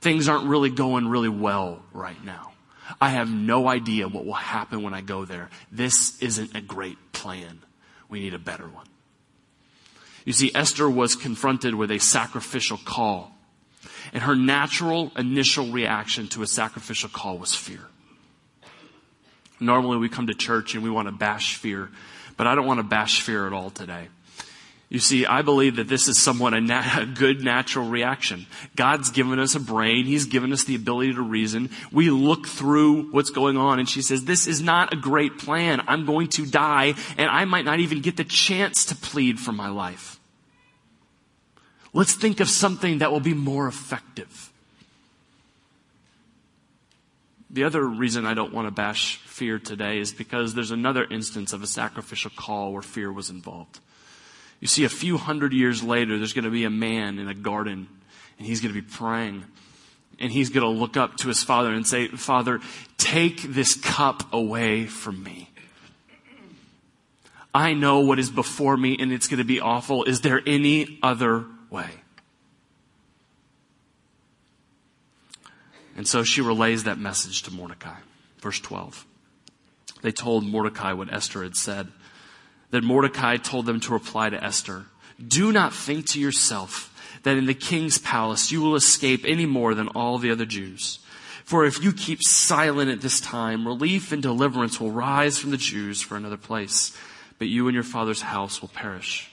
Things 0.00 0.28
aren't 0.28 0.46
really 0.46 0.70
going 0.70 1.08
really 1.08 1.28
well 1.28 1.82
right 1.92 2.22
now. 2.24 2.52
I 3.00 3.10
have 3.10 3.30
no 3.30 3.68
idea 3.68 4.08
what 4.08 4.24
will 4.24 4.32
happen 4.32 4.82
when 4.82 4.94
I 4.94 5.00
go 5.00 5.24
there. 5.24 5.50
This 5.70 6.18
isn't 6.22 6.56
a 6.56 6.60
great 6.60 7.12
plan. 7.12 7.60
We 8.08 8.20
need 8.20 8.34
a 8.34 8.38
better 8.38 8.66
one. 8.66 8.86
You 10.30 10.34
see, 10.34 10.52
Esther 10.54 10.88
was 10.88 11.16
confronted 11.16 11.74
with 11.74 11.90
a 11.90 11.98
sacrificial 11.98 12.78
call. 12.84 13.32
And 14.12 14.22
her 14.22 14.36
natural 14.36 15.10
initial 15.16 15.72
reaction 15.72 16.28
to 16.28 16.44
a 16.44 16.46
sacrificial 16.46 17.08
call 17.08 17.36
was 17.36 17.52
fear. 17.52 17.80
Normally 19.58 19.96
we 19.96 20.08
come 20.08 20.28
to 20.28 20.34
church 20.34 20.76
and 20.76 20.84
we 20.84 20.88
want 20.88 21.08
to 21.08 21.12
bash 21.12 21.56
fear, 21.56 21.90
but 22.36 22.46
I 22.46 22.54
don't 22.54 22.64
want 22.64 22.78
to 22.78 22.84
bash 22.84 23.22
fear 23.22 23.48
at 23.48 23.52
all 23.52 23.70
today. 23.70 24.06
You 24.88 25.00
see, 25.00 25.26
I 25.26 25.42
believe 25.42 25.74
that 25.76 25.88
this 25.88 26.06
is 26.06 26.16
somewhat 26.16 26.54
a, 26.54 26.58
a, 27.00 27.06
good 27.06 27.42
natural 27.42 27.88
reaction. 27.88 28.46
God's 28.76 29.10
given 29.10 29.40
us 29.40 29.56
a 29.56 29.60
brain. 29.60 30.04
He's 30.04 30.26
given 30.26 30.52
us 30.52 30.62
the 30.62 30.76
ability 30.76 31.14
to 31.14 31.22
reason. 31.22 31.70
We 31.90 32.08
look 32.10 32.46
through 32.46 33.10
what's 33.10 33.30
going 33.30 33.56
on 33.56 33.80
and 33.80 33.88
she 33.88 34.00
says, 34.00 34.26
this 34.26 34.46
is 34.46 34.62
not 34.62 34.92
a 34.92 34.96
great 34.96 35.38
plan. 35.38 35.82
I'm 35.88 36.06
going 36.06 36.28
to 36.28 36.46
die 36.46 36.94
and 37.18 37.28
I 37.28 37.46
might 37.46 37.64
not 37.64 37.80
even 37.80 38.00
get 38.00 38.16
the 38.16 38.22
chance 38.22 38.84
to 38.84 38.94
plead 38.94 39.40
for 39.40 39.50
my 39.50 39.68
life. 39.68 40.18
Let's 41.92 42.14
think 42.14 42.40
of 42.40 42.48
something 42.48 42.98
that 42.98 43.10
will 43.10 43.20
be 43.20 43.34
more 43.34 43.66
effective. 43.66 44.52
The 47.52 47.64
other 47.64 47.84
reason 47.84 48.26
I 48.26 48.34
don't 48.34 48.54
want 48.54 48.68
to 48.68 48.70
bash 48.70 49.16
fear 49.16 49.58
today 49.58 49.98
is 49.98 50.12
because 50.12 50.54
there's 50.54 50.70
another 50.70 51.04
instance 51.04 51.52
of 51.52 51.64
a 51.64 51.66
sacrificial 51.66 52.30
call 52.36 52.72
where 52.72 52.82
fear 52.82 53.12
was 53.12 53.28
involved. 53.28 53.80
You 54.60 54.68
see, 54.68 54.84
a 54.84 54.88
few 54.88 55.18
hundred 55.18 55.52
years 55.52 55.82
later, 55.82 56.16
there's 56.16 56.32
going 56.32 56.44
to 56.44 56.50
be 56.50 56.64
a 56.64 56.70
man 56.70 57.18
in 57.18 57.28
a 57.28 57.34
garden 57.34 57.88
and 58.38 58.46
he's 58.46 58.60
going 58.60 58.72
to 58.72 58.80
be 58.80 58.86
praying 58.86 59.44
and 60.20 60.30
he's 60.30 60.50
going 60.50 60.62
to 60.62 60.80
look 60.80 60.96
up 60.96 61.16
to 61.18 61.28
his 61.28 61.42
father 61.42 61.72
and 61.72 61.84
say, 61.84 62.06
Father, 62.08 62.60
take 62.98 63.42
this 63.42 63.74
cup 63.74 64.32
away 64.32 64.86
from 64.86 65.22
me. 65.22 65.48
I 67.52 67.74
know 67.74 68.00
what 68.00 68.20
is 68.20 68.30
before 68.30 68.76
me 68.76 68.96
and 69.00 69.12
it's 69.12 69.26
going 69.26 69.38
to 69.38 69.44
be 69.44 69.60
awful. 69.60 70.04
Is 70.04 70.20
there 70.20 70.40
any 70.46 71.00
other 71.02 71.46
way? 71.70 71.88
And 75.96 76.06
so 76.06 76.22
she 76.22 76.40
relays 76.40 76.84
that 76.84 76.98
message 76.98 77.42
to 77.42 77.52
Mordecai. 77.52 77.96
Verse 78.38 78.60
12. 78.60 79.06
They 80.02 80.12
told 80.12 80.46
Mordecai 80.46 80.92
what 80.92 81.12
Esther 81.12 81.42
had 81.42 81.56
said. 81.56 81.88
Then 82.70 82.84
Mordecai 82.84 83.36
told 83.36 83.66
them 83.66 83.80
to 83.80 83.92
reply 83.92 84.30
to 84.30 84.42
Esther, 84.42 84.86
Do 85.24 85.52
not 85.52 85.74
think 85.74 86.06
to 86.08 86.20
yourself 86.20 86.86
that 87.22 87.36
in 87.36 87.46
the 87.46 87.54
king's 87.54 87.98
palace 87.98 88.50
you 88.50 88.62
will 88.62 88.76
escape 88.76 89.24
any 89.26 89.46
more 89.46 89.74
than 89.74 89.88
all 89.88 90.18
the 90.18 90.30
other 90.30 90.46
Jews. 90.46 91.00
For 91.44 91.64
if 91.64 91.82
you 91.82 91.92
keep 91.92 92.22
silent 92.22 92.90
at 92.90 93.00
this 93.00 93.20
time, 93.20 93.66
relief 93.66 94.12
and 94.12 94.22
deliverance 94.22 94.80
will 94.80 94.92
rise 94.92 95.38
from 95.38 95.50
the 95.50 95.56
Jews 95.56 96.00
for 96.00 96.16
another 96.16 96.36
place, 96.36 96.96
but 97.38 97.48
you 97.48 97.66
and 97.66 97.74
your 97.74 97.84
father's 97.84 98.22
house 98.22 98.60
will 98.60 98.68
perish. 98.68 99.29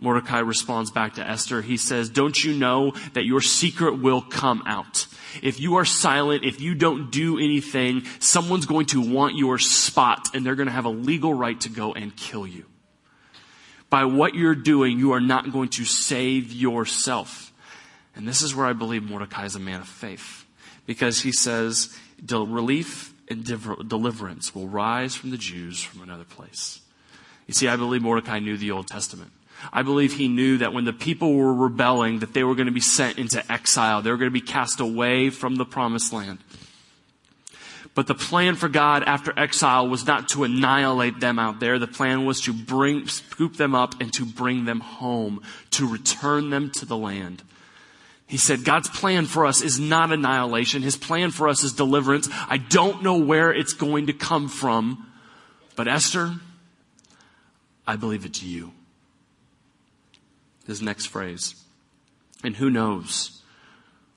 Mordecai 0.00 0.38
responds 0.38 0.90
back 0.90 1.14
to 1.14 1.28
Esther. 1.28 1.60
He 1.60 1.76
says, 1.76 2.08
don't 2.08 2.42
you 2.42 2.54
know 2.54 2.92
that 3.14 3.24
your 3.24 3.40
secret 3.40 4.00
will 4.00 4.22
come 4.22 4.62
out? 4.64 5.06
If 5.42 5.58
you 5.58 5.76
are 5.76 5.84
silent, 5.84 6.44
if 6.44 6.60
you 6.60 6.74
don't 6.74 7.10
do 7.10 7.38
anything, 7.38 8.04
someone's 8.20 8.66
going 8.66 8.86
to 8.86 9.00
want 9.00 9.36
your 9.36 9.58
spot 9.58 10.28
and 10.34 10.46
they're 10.46 10.54
going 10.54 10.68
to 10.68 10.72
have 10.72 10.84
a 10.84 10.90
legal 10.90 11.34
right 11.34 11.60
to 11.62 11.68
go 11.68 11.94
and 11.94 12.14
kill 12.16 12.46
you. 12.46 12.64
By 13.90 14.04
what 14.04 14.34
you're 14.34 14.54
doing, 14.54 14.98
you 14.98 15.12
are 15.12 15.20
not 15.20 15.52
going 15.52 15.70
to 15.70 15.84
save 15.84 16.52
yourself. 16.52 17.52
And 18.14 18.28
this 18.28 18.42
is 18.42 18.54
where 18.54 18.66
I 18.66 18.74
believe 18.74 19.02
Mordecai 19.02 19.46
is 19.46 19.56
a 19.56 19.60
man 19.60 19.80
of 19.80 19.88
faith. 19.88 20.44
Because 20.86 21.22
he 21.22 21.32
says, 21.32 21.96
relief 22.30 23.14
and 23.28 23.44
deliverance 23.44 24.54
will 24.54 24.68
rise 24.68 25.14
from 25.14 25.30
the 25.30 25.36
Jews 25.36 25.82
from 25.82 26.02
another 26.02 26.24
place. 26.24 26.80
You 27.46 27.54
see, 27.54 27.66
I 27.66 27.76
believe 27.76 28.02
Mordecai 28.02 28.38
knew 28.38 28.56
the 28.56 28.70
Old 28.70 28.86
Testament. 28.86 29.32
I 29.72 29.82
believe 29.82 30.14
he 30.14 30.28
knew 30.28 30.58
that 30.58 30.72
when 30.72 30.84
the 30.84 30.92
people 30.92 31.34
were 31.34 31.52
rebelling, 31.52 32.20
that 32.20 32.32
they 32.32 32.44
were 32.44 32.54
going 32.54 32.66
to 32.66 32.72
be 32.72 32.80
sent 32.80 33.18
into 33.18 33.50
exile. 33.50 34.02
They 34.02 34.10
were 34.10 34.16
going 34.16 34.30
to 34.30 34.32
be 34.32 34.40
cast 34.40 34.80
away 34.80 35.30
from 35.30 35.56
the 35.56 35.64
promised 35.64 36.12
land. 36.12 36.38
But 37.94 38.06
the 38.06 38.14
plan 38.14 38.54
for 38.54 38.68
God 38.68 39.02
after 39.02 39.36
exile 39.36 39.88
was 39.88 40.06
not 40.06 40.28
to 40.30 40.44
annihilate 40.44 41.18
them 41.18 41.38
out 41.38 41.58
there. 41.58 41.78
The 41.80 41.88
plan 41.88 42.24
was 42.24 42.40
to 42.42 42.52
bring, 42.52 43.08
scoop 43.08 43.56
them 43.56 43.74
up 43.74 44.00
and 44.00 44.12
to 44.14 44.24
bring 44.24 44.64
them 44.64 44.80
home, 44.80 45.42
to 45.72 45.88
return 45.88 46.50
them 46.50 46.70
to 46.72 46.86
the 46.86 46.96
land. 46.96 47.42
He 48.28 48.36
said, 48.36 48.62
God's 48.62 48.88
plan 48.88 49.26
for 49.26 49.46
us 49.46 49.62
is 49.62 49.80
not 49.80 50.12
annihilation. 50.12 50.82
His 50.82 50.96
plan 50.96 51.30
for 51.32 51.48
us 51.48 51.64
is 51.64 51.72
deliverance. 51.72 52.28
I 52.48 52.58
don't 52.58 53.02
know 53.02 53.16
where 53.16 53.52
it's 53.52 53.72
going 53.72 54.06
to 54.06 54.12
come 54.12 54.48
from, 54.48 55.06
but 55.74 55.88
Esther, 55.88 56.34
I 57.86 57.96
believe 57.96 58.24
it's 58.24 58.42
you 58.42 58.72
this 60.68 60.80
next 60.80 61.06
phrase. 61.06 61.56
And 62.44 62.54
who 62.54 62.70
knows 62.70 63.42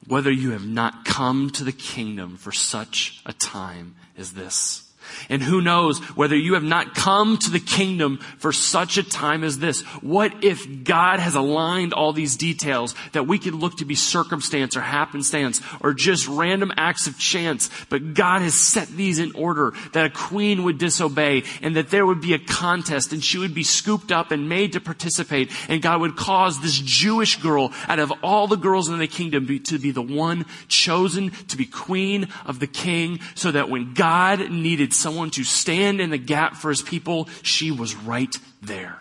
whether 0.06 0.30
you 0.30 0.52
have 0.52 0.68
not 0.68 1.06
come 1.06 1.50
to 1.52 1.64
the 1.64 1.72
kingdom 1.72 2.38
for 2.38 2.52
such 2.52 3.22
a 3.26 3.34
time 3.34 3.96
as 4.18 4.34
this. 4.34 4.91
And 5.30 5.42
who 5.42 5.62
knows 5.62 6.00
whether 6.16 6.36
you 6.36 6.54
have 6.54 6.64
not 6.64 6.96
come 6.96 7.38
to 7.38 7.50
the 7.50 7.60
kingdom 7.60 8.18
for 8.38 8.52
such 8.52 8.98
a 8.98 9.04
time 9.04 9.44
as 9.44 9.60
this? 9.60 9.82
What 10.02 10.44
if 10.44 10.84
God 10.84 11.20
has 11.20 11.36
aligned 11.36 11.94
all 11.94 12.14
these 12.14 12.38
details 12.38 12.96
that 13.14 13.28
we 13.28 13.40
could 13.40 13.56
look 13.56 13.78
to 13.78 13.86
be 13.86 13.96
circumstance 13.96 14.76
or 14.76 14.82
happenstance 14.82 15.62
or 15.82 15.94
just 15.94 16.28
random 16.28 16.72
acts 16.78 17.08
of 17.08 17.18
chance, 17.18 17.70
but 17.90 18.14
God 18.14 18.42
has 18.42 18.56
set 18.56 18.88
these 18.90 19.20
in 19.20 19.34
order 19.36 19.74
that 19.94 20.06
a 20.06 20.10
queen 20.10 20.64
would 20.64 20.78
disobey 20.78 21.44
and 21.62 21.76
that 21.76 21.90
there 21.90 22.06
would 22.06 22.22
be 22.22 22.34
a 22.34 22.40
contest 22.40 23.14
and 23.14 23.24
she 23.24 23.38
would 23.38 23.54
be 23.54 23.64
scooped 23.64 24.12
up 24.12 24.32
and 24.32 24.50
made 24.50 24.74
to 24.74 24.82
participate 24.82 25.52
and 25.70 25.82
God 25.82 26.02
would 26.02 26.16
cause 26.16 26.62
this 26.62 26.78
Jewish 26.78 27.38
girl 27.42 27.72
out 27.88 28.00
of 28.00 28.12
all 28.24 28.48
the 28.48 28.56
girls 28.56 28.90
in 28.90 29.00
the 29.00 29.08
kingdom 29.08 29.48
to 29.60 29.80
be 29.80 29.92
the 29.92 30.02
one 30.02 30.46
chosen 30.68 31.32
to 31.48 31.58
be 31.58 31.66
queen 31.66 32.28
of 32.46 32.60
the 32.60 32.68
king 32.68 33.20
so 33.36 33.52
that 33.52 33.70
when 33.70 33.94
God 33.94 34.52
needed 34.52 34.94
someone 35.02 35.32
to 35.32 35.44
stand 35.44 36.00
in 36.00 36.10
the 36.10 36.18
gap 36.18 36.56
for 36.56 36.70
his 36.70 36.82
people, 36.82 37.28
she 37.42 37.72
was 37.72 37.96
right 37.96 38.36
there. 38.62 39.00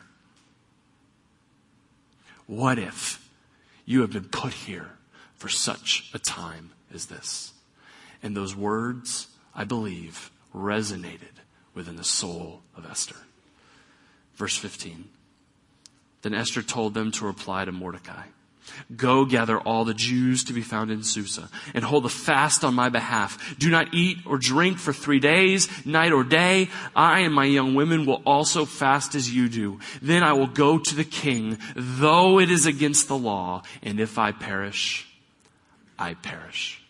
What 2.47 2.78
if 2.78 3.28
you 3.85 4.00
have 4.00 4.12
been 4.12 4.25
put 4.25 4.52
here 4.52 4.90
for 5.37 5.49
such 5.49 6.11
a 6.12 6.19
time 6.19 6.71
as 6.92 7.07
this? 7.07 7.52
And 8.23 8.37
those 8.37 8.57
words, 8.57 9.28
I 9.54 9.64
believe, 9.64 10.30
resonated 10.54 11.38
within 11.75 11.97
the 11.97 12.04
soul 12.04 12.62
of 12.76 12.85
Esther. 12.85 13.16
Verse 14.35 14.57
15. 14.57 15.09
Then 16.23 16.35
Esther 16.35 16.62
told 16.62 16.95
them 16.95 17.12
to 17.12 17.25
reply 17.25 17.64
to 17.64 17.73
Mordecai. 17.73 18.25
Go 18.94 19.24
gather 19.24 19.58
all 19.58 19.84
the 19.84 19.94
Jews 19.94 20.44
to 20.44 20.52
be 20.52 20.62
found 20.62 20.90
in 20.90 21.02
Susa 21.02 21.48
and 21.74 21.84
hold 21.84 22.06
a 22.06 22.08
fast 22.08 22.64
on 22.64 22.74
my 22.74 22.88
behalf. 22.88 23.56
Do 23.58 23.70
not 23.70 23.94
eat 23.94 24.18
or 24.26 24.38
drink 24.38 24.78
for 24.78 24.92
three 24.92 25.20
days, 25.20 25.68
night 25.86 26.12
or 26.12 26.24
day. 26.24 26.70
I 26.94 27.20
and 27.20 27.34
my 27.34 27.44
young 27.44 27.74
women 27.74 28.06
will 28.06 28.22
also 28.26 28.64
fast 28.64 29.14
as 29.14 29.34
you 29.34 29.48
do. 29.48 29.78
Then 30.02 30.22
I 30.22 30.32
will 30.32 30.46
go 30.46 30.78
to 30.78 30.94
the 30.94 31.04
king, 31.04 31.58
though 31.76 32.38
it 32.38 32.50
is 32.50 32.66
against 32.66 33.08
the 33.08 33.18
law. 33.18 33.62
And 33.82 34.00
if 34.00 34.18
I 34.18 34.32
perish, 34.32 35.06
I 35.98 36.14
perish. 36.14 36.80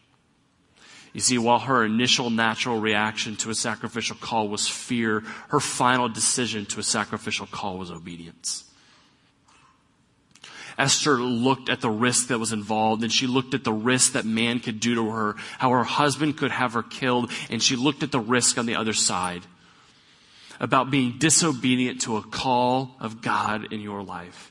You 1.13 1.21
see, 1.21 1.39
while 1.39 1.59
her 1.59 1.85
initial 1.85 2.31
natural 2.31 2.81
reaction 2.81 3.37
to 3.37 3.51
a 3.51 3.55
sacrificial 3.55 4.17
call 4.17 4.49
was 4.49 4.69
fear, 4.69 5.25
her 5.49 5.61
final 5.61 6.09
decision 6.09 6.67
to 6.67 6.81
a 6.81 6.85
sacrificial 6.85 7.47
call 7.47 7.79
was 7.79 7.91
obedience. 7.91 8.70
Esther 10.81 11.19
looked 11.19 11.69
at 11.69 11.83
the 11.83 11.91
risk 11.91 12.29
that 12.29 12.39
was 12.39 12.53
involved 12.53 13.03
and 13.03 13.13
she 13.13 13.27
looked 13.27 13.53
at 13.53 13.65
the 13.65 13.73
risk 13.73 14.13
that 14.13 14.25
man 14.25 14.61
could 14.61 14.81
do 14.81 14.95
to 14.95 15.11
her, 15.11 15.37
how 15.59 15.69
her 15.69 15.85
husband 15.85 16.39
could 16.39 16.51
have 16.51 16.73
her 16.73 16.83
killed, 16.83 17.31
and 17.51 17.63
she 17.63 17.77
looked 17.77 18.03
at 18.03 18.11
the 18.11 18.19
risk 18.19 18.57
on 18.57 18.65
the 18.65 18.77
other 18.77 18.95
side 18.95 19.43
about 20.59 20.91
being 20.91 21.19
disobedient 21.19 22.01
to 22.01 22.17
a 22.17 22.23
call 22.23 22.97
of 22.99 23.21
God 23.21 23.71
in 23.75 23.83
your 23.83 24.03
life. 24.03 24.51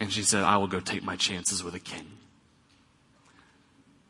And 0.00 0.10
she 0.10 0.22
said, 0.22 0.44
I 0.44 0.56
will 0.56 0.66
go 0.66 0.80
take 0.80 1.02
my 1.02 1.16
chances 1.16 1.62
with 1.62 1.74
a 1.74 1.78
king. 1.78 2.06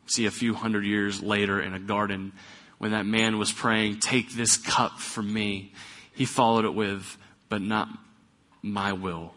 See, 0.05 0.25
a 0.25 0.31
few 0.31 0.53
hundred 0.53 0.85
years 0.85 1.21
later 1.21 1.59
in 1.59 1.73
a 1.73 1.79
garden, 1.79 2.31
when 2.77 2.91
that 2.91 3.05
man 3.05 3.37
was 3.37 3.51
praying, 3.51 3.99
Take 3.99 4.31
this 4.31 4.55
cup 4.55 4.99
from 4.99 5.33
me, 5.33 5.73
he 6.13 6.23
followed 6.23 6.63
it 6.63 6.73
with, 6.73 7.17
But 7.49 7.61
not 7.61 7.89
my 8.61 8.93
will, 8.93 9.33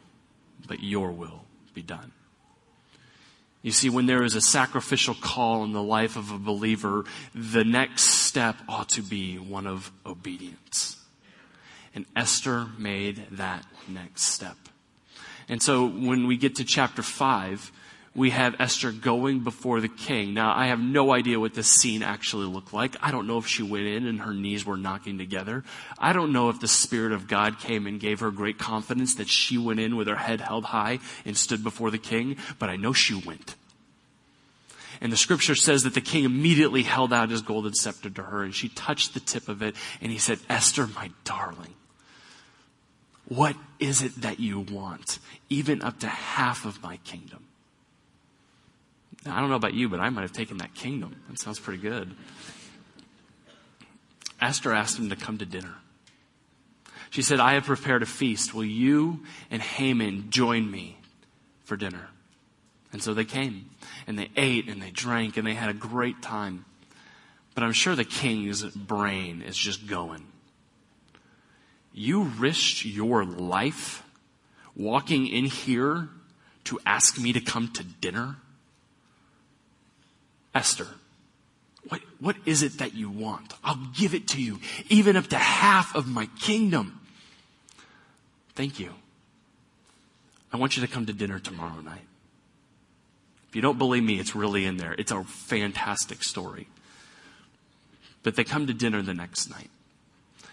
but 0.69 0.81
your 0.81 1.11
will 1.11 1.43
be 1.75 1.83
done. 1.83 2.13
You 3.63 3.71
see, 3.71 3.89
when 3.89 4.07
there 4.07 4.25
is 4.25 4.35
a 4.35 4.41
sacrificial 4.41 5.15
call 5.15 5.63
in 5.63 5.73
the 5.73 5.83
life 5.83 6.17
of 6.17 6.33
a 6.33 6.39
believer, 6.39 7.05
the 7.35 7.63
next 7.63 8.03
step 8.03 8.57
ought 8.69 8.89
to 8.91 9.03
be 9.03 9.39
one 9.39 9.69
of 9.69 9.93
obedience. 10.05 10.97
And 11.95 12.07
Esther 12.17 12.67
made 12.77 13.25
that 13.33 13.65
next 13.89 14.23
step. 14.23 14.57
And 15.49 15.63
so 15.63 15.87
when 15.87 16.27
we 16.27 16.37
get 16.37 16.57
to 16.57 16.65
chapter 16.65 17.03
5, 17.03 17.71
we 18.15 18.31
have 18.31 18.57
Esther 18.59 18.93
going 18.93 19.41
before 19.41 19.81
the 19.81 19.89
king. 19.89 20.35
Now, 20.35 20.55
I 20.55 20.67
have 20.67 20.81
no 20.81 21.15
idea 21.15 21.41
what 21.41 21.55
this 21.55 21.69
scene 21.69 22.03
actually 22.03 22.45
looked 22.45 22.75
like. 22.75 22.95
I 23.01 23.11
don't 23.11 23.27
know 23.27 23.39
if 23.39 23.47
she 23.47 23.63
went 23.63 23.87
in 23.87 24.07
and 24.07 24.21
her 24.21 24.35
knees 24.35 24.67
were 24.67 24.77
knocking 24.77 25.17
together. 25.17 25.65
I 25.99 26.13
don't 26.13 26.33
know 26.33 26.51
if 26.51 26.61
the 26.61 26.69
Spirit 26.69 27.13
of 27.13 27.27
God 27.27 27.59
came 27.59 27.87
and 27.87 27.99
gave 27.99 28.21
her 28.21 28.31
great 28.31 28.59
confidence 28.59 29.15
that 29.15 29.29
she 29.29 29.57
went 29.57 29.81
in 29.81 29.97
with 29.97 30.09
her 30.09 30.17
head 30.17 30.43
held 30.43 30.67
high 30.67 30.99
and 31.25 31.37
stood 31.37 31.65
before 31.65 31.91
the 31.91 31.99
king, 31.99 32.37
but 32.59 32.69
I 32.69 32.77
know 32.77 32.93
she 32.93 33.15
went. 33.15 33.55
And 35.01 35.11
the 35.11 35.17
scripture 35.17 35.55
says 35.55 35.83
that 35.85 35.95
the 35.95 36.01
king 36.03 36.25
immediately 36.25 36.83
held 36.83 37.13
out 37.13 37.31
his 37.31 37.43
golden 37.43 37.75
scepter 37.75 38.11
to 38.11 38.23
her 38.23 38.43
and 38.45 38.55
she 38.55 38.69
touched 38.69 39.15
the 39.15 39.21
tip 39.21 39.49
of 39.49 39.63
it 39.63 39.75
and 40.03 40.13
he 40.13 40.19
said, 40.19 40.39
Esther, 40.51 40.87
my 40.87 41.11
darling, 41.25 41.75
what 43.27 43.57
is 43.81 44.03
it 44.03 44.21
that 44.21 44.39
you 44.39 44.61
want? 44.61 45.19
Even 45.49 45.83
up 45.83 45.99
to 46.01 46.09
half 46.09 46.67
of 46.67 46.83
my 46.83 46.99
kingdom. 46.99 47.47
Now, 49.25 49.37
I 49.37 49.41
don't 49.41 49.51
know 49.51 49.57
about 49.57 49.75
you, 49.75 49.89
but 49.89 50.01
I 50.01 50.11
might 50.11 50.23
have 50.23 50.33
taken 50.33 50.59
that 50.59 50.75
kingdom. 50.75 51.17
That 51.29 51.39
sounds 51.39 51.61
pretty 51.61 51.81
good. 51.81 52.15
Esther 54.41 54.73
asked 54.73 54.99
him 54.99 55.11
to 55.11 55.17
come 55.17 55.39
to 55.39 55.47
dinner. 55.47 55.75
She 57.11 57.23
said, 57.23 57.39
I 57.41 57.55
have 57.55 57.65
prepared 57.65 58.03
a 58.03 58.07
feast. 58.07 58.55
Will 58.55 58.65
you 58.65 59.21
and 59.51 59.63
Haman 59.63 60.31
join 60.31 60.71
me 60.71 60.99
for 61.65 61.77
dinner? 61.77 62.09
And 62.93 63.03
so 63.03 63.15
they 63.15 63.25
came 63.25 63.71
and 64.07 64.19
they 64.19 64.31
ate 64.37 64.69
and 64.69 64.83
they 64.83 64.91
drank 64.91 65.37
and 65.37 65.47
they 65.47 65.55
had 65.55 65.71
a 65.71 65.75
great 65.75 66.21
time. 66.23 66.65
But 67.55 67.65
I'm 67.65 67.73
sure 67.73 67.95
the 67.95 68.05
king's 68.05 68.65
brain 68.65 69.43
is 69.43 69.57
just 69.57 69.87
going. 69.87 70.27
You 71.93 72.23
risked 72.23 72.85
your 72.85 73.25
life 73.25 74.03
walking 74.75 75.27
in 75.27 75.45
here 75.45 76.09
to 76.65 76.81
ask 76.87 77.19
me 77.19 77.33
to 77.35 77.41
come 77.41 77.69
to 77.73 77.85
dinner? 77.85 78.37
Esther, 80.55 80.89
what, 81.89 82.01
what 82.21 82.37
is 82.45 82.63
it 82.63 82.79
that 82.79 82.95
you 82.95 83.11
want? 83.11 83.55
I'll 83.65 83.89
give 83.95 84.15
it 84.15 84.29
to 84.29 84.43
you, 84.43 84.61
even 84.89 85.17
up 85.17 85.27
to 85.29 85.39
half 85.39 85.95
of 85.95 86.07
my 86.07 86.27
kingdom. 86.41 87.01
Thank 88.55 88.79
you. 88.79 88.93
I 90.53 90.59
want 90.59 90.77
you 90.77 90.87
to 90.87 90.93
come 90.93 91.07
to 91.07 91.13
dinner 91.13 91.39
tomorrow 91.39 91.81
night. 91.81 92.07
If 93.49 93.57
you 93.57 93.63
don't 93.63 93.79
believe 93.79 94.03
me, 94.03 94.19
it's 94.19 94.35
really 94.35 94.65
in 94.65 94.77
there. 94.77 94.95
It's 94.99 95.13
a 95.13 95.25
fantastic 95.25 96.23
story. 96.23 96.69
But 98.23 98.37
they 98.37 98.45
come 98.45 98.67
to 98.67 98.75
dinner 98.75 99.03
the 99.03 99.15
next 99.15 99.51
night. 99.51 99.71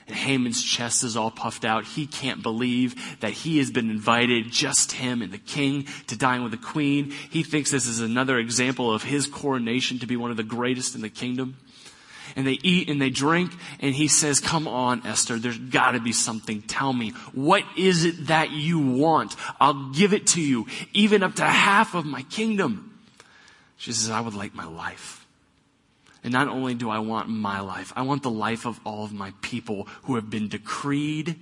And 0.09 0.17
Haman's 0.17 0.63
chest 0.63 1.03
is 1.03 1.15
all 1.15 1.29
puffed 1.29 1.63
out. 1.63 1.85
He 1.85 2.07
can't 2.07 2.41
believe 2.41 3.19
that 3.19 3.31
he 3.31 3.59
has 3.59 3.69
been 3.69 3.91
invited, 3.91 4.51
just 4.51 4.93
him 4.93 5.21
and 5.21 5.31
the 5.31 5.37
king, 5.37 5.85
to 6.07 6.17
dine 6.17 6.41
with 6.41 6.51
the 6.51 6.57
queen. 6.57 7.11
He 7.11 7.43
thinks 7.43 7.69
this 7.69 7.85
is 7.85 7.99
another 7.99 8.39
example 8.39 8.91
of 8.91 9.03
his 9.03 9.27
coronation 9.27 9.99
to 9.99 10.07
be 10.07 10.17
one 10.17 10.31
of 10.31 10.37
the 10.37 10.41
greatest 10.41 10.95
in 10.95 11.01
the 11.01 11.09
kingdom. 11.09 11.57
And 12.35 12.47
they 12.47 12.57
eat 12.63 12.89
and 12.89 12.99
they 12.99 13.11
drink, 13.11 13.51
and 13.79 13.93
he 13.93 14.07
says, 14.07 14.39
Come 14.39 14.67
on, 14.67 15.05
Esther, 15.05 15.37
there's 15.37 15.59
gotta 15.59 15.99
be 15.99 16.11
something. 16.11 16.63
Tell 16.63 16.91
me, 16.91 17.11
what 17.33 17.63
is 17.77 18.03
it 18.03 18.27
that 18.27 18.49
you 18.49 18.79
want? 18.79 19.35
I'll 19.61 19.91
give 19.91 20.13
it 20.13 20.25
to 20.27 20.41
you, 20.41 20.65
even 20.91 21.21
up 21.21 21.35
to 21.35 21.45
half 21.45 21.93
of 21.93 22.07
my 22.07 22.23
kingdom. 22.23 22.99
She 23.77 23.93
says, 23.93 24.09
I 24.09 24.21
would 24.21 24.33
like 24.33 24.55
my 24.55 24.65
life. 24.65 25.18
And 26.23 26.33
not 26.33 26.47
only 26.47 26.73
do 26.73 26.89
I 26.89 26.99
want 26.99 27.29
my 27.29 27.61
life, 27.61 27.93
I 27.95 28.01
want 28.01 28.23
the 28.23 28.29
life 28.29 28.65
of 28.65 28.79
all 28.85 29.05
of 29.05 29.13
my 29.13 29.33
people 29.41 29.87
who 30.03 30.15
have 30.15 30.29
been 30.29 30.49
decreed 30.49 31.35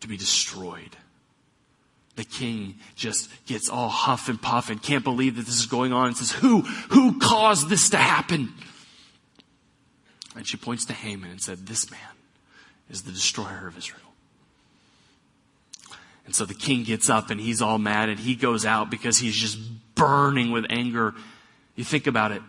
to 0.00 0.08
be 0.08 0.16
destroyed. 0.16 0.96
The 2.14 2.24
king 2.24 2.76
just 2.94 3.28
gets 3.46 3.68
all 3.68 3.88
huff 3.88 4.28
and 4.28 4.40
puff 4.40 4.70
and 4.70 4.82
can't 4.82 5.04
believe 5.04 5.36
that 5.36 5.46
this 5.46 5.58
is 5.58 5.66
going 5.66 5.92
on 5.92 6.08
and 6.08 6.16
says, 6.16 6.32
who, 6.32 6.62
who 6.90 7.18
caused 7.18 7.68
this 7.68 7.90
to 7.90 7.96
happen? 7.96 8.52
And 10.36 10.46
she 10.46 10.56
points 10.56 10.84
to 10.86 10.92
Haman 10.92 11.30
and 11.30 11.40
said, 11.40 11.66
this 11.66 11.90
man 11.90 12.00
is 12.90 13.02
the 13.02 13.12
destroyer 13.12 13.66
of 13.66 13.76
Israel. 13.76 14.02
And 16.26 16.34
so 16.34 16.44
the 16.44 16.54
king 16.54 16.84
gets 16.84 17.08
up 17.08 17.30
and 17.30 17.40
he's 17.40 17.62
all 17.62 17.78
mad 17.78 18.08
and 18.08 18.18
he 18.18 18.36
goes 18.36 18.66
out 18.66 18.90
because 18.90 19.18
he's 19.18 19.34
just 19.34 19.58
burning 19.94 20.52
with 20.52 20.66
anger. 20.70 21.14
You 21.74 21.84
think 21.84 22.06
about 22.06 22.32
it 22.32 22.42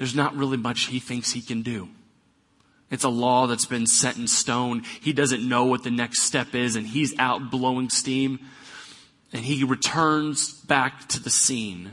there's 0.00 0.14
not 0.14 0.34
really 0.34 0.56
much 0.56 0.86
he 0.86 0.98
thinks 0.98 1.30
he 1.30 1.42
can 1.42 1.60
do. 1.60 1.86
It's 2.90 3.04
a 3.04 3.10
law 3.10 3.46
that's 3.46 3.66
been 3.66 3.86
set 3.86 4.16
in 4.16 4.28
stone. 4.28 4.82
He 5.02 5.12
doesn't 5.12 5.46
know 5.46 5.66
what 5.66 5.84
the 5.84 5.90
next 5.90 6.22
step 6.22 6.54
is 6.54 6.74
and 6.74 6.86
he's 6.86 7.14
out 7.18 7.50
blowing 7.50 7.90
steam. 7.90 8.38
And 9.30 9.44
he 9.44 9.62
returns 9.62 10.54
back 10.62 11.06
to 11.08 11.22
the 11.22 11.28
scene 11.28 11.92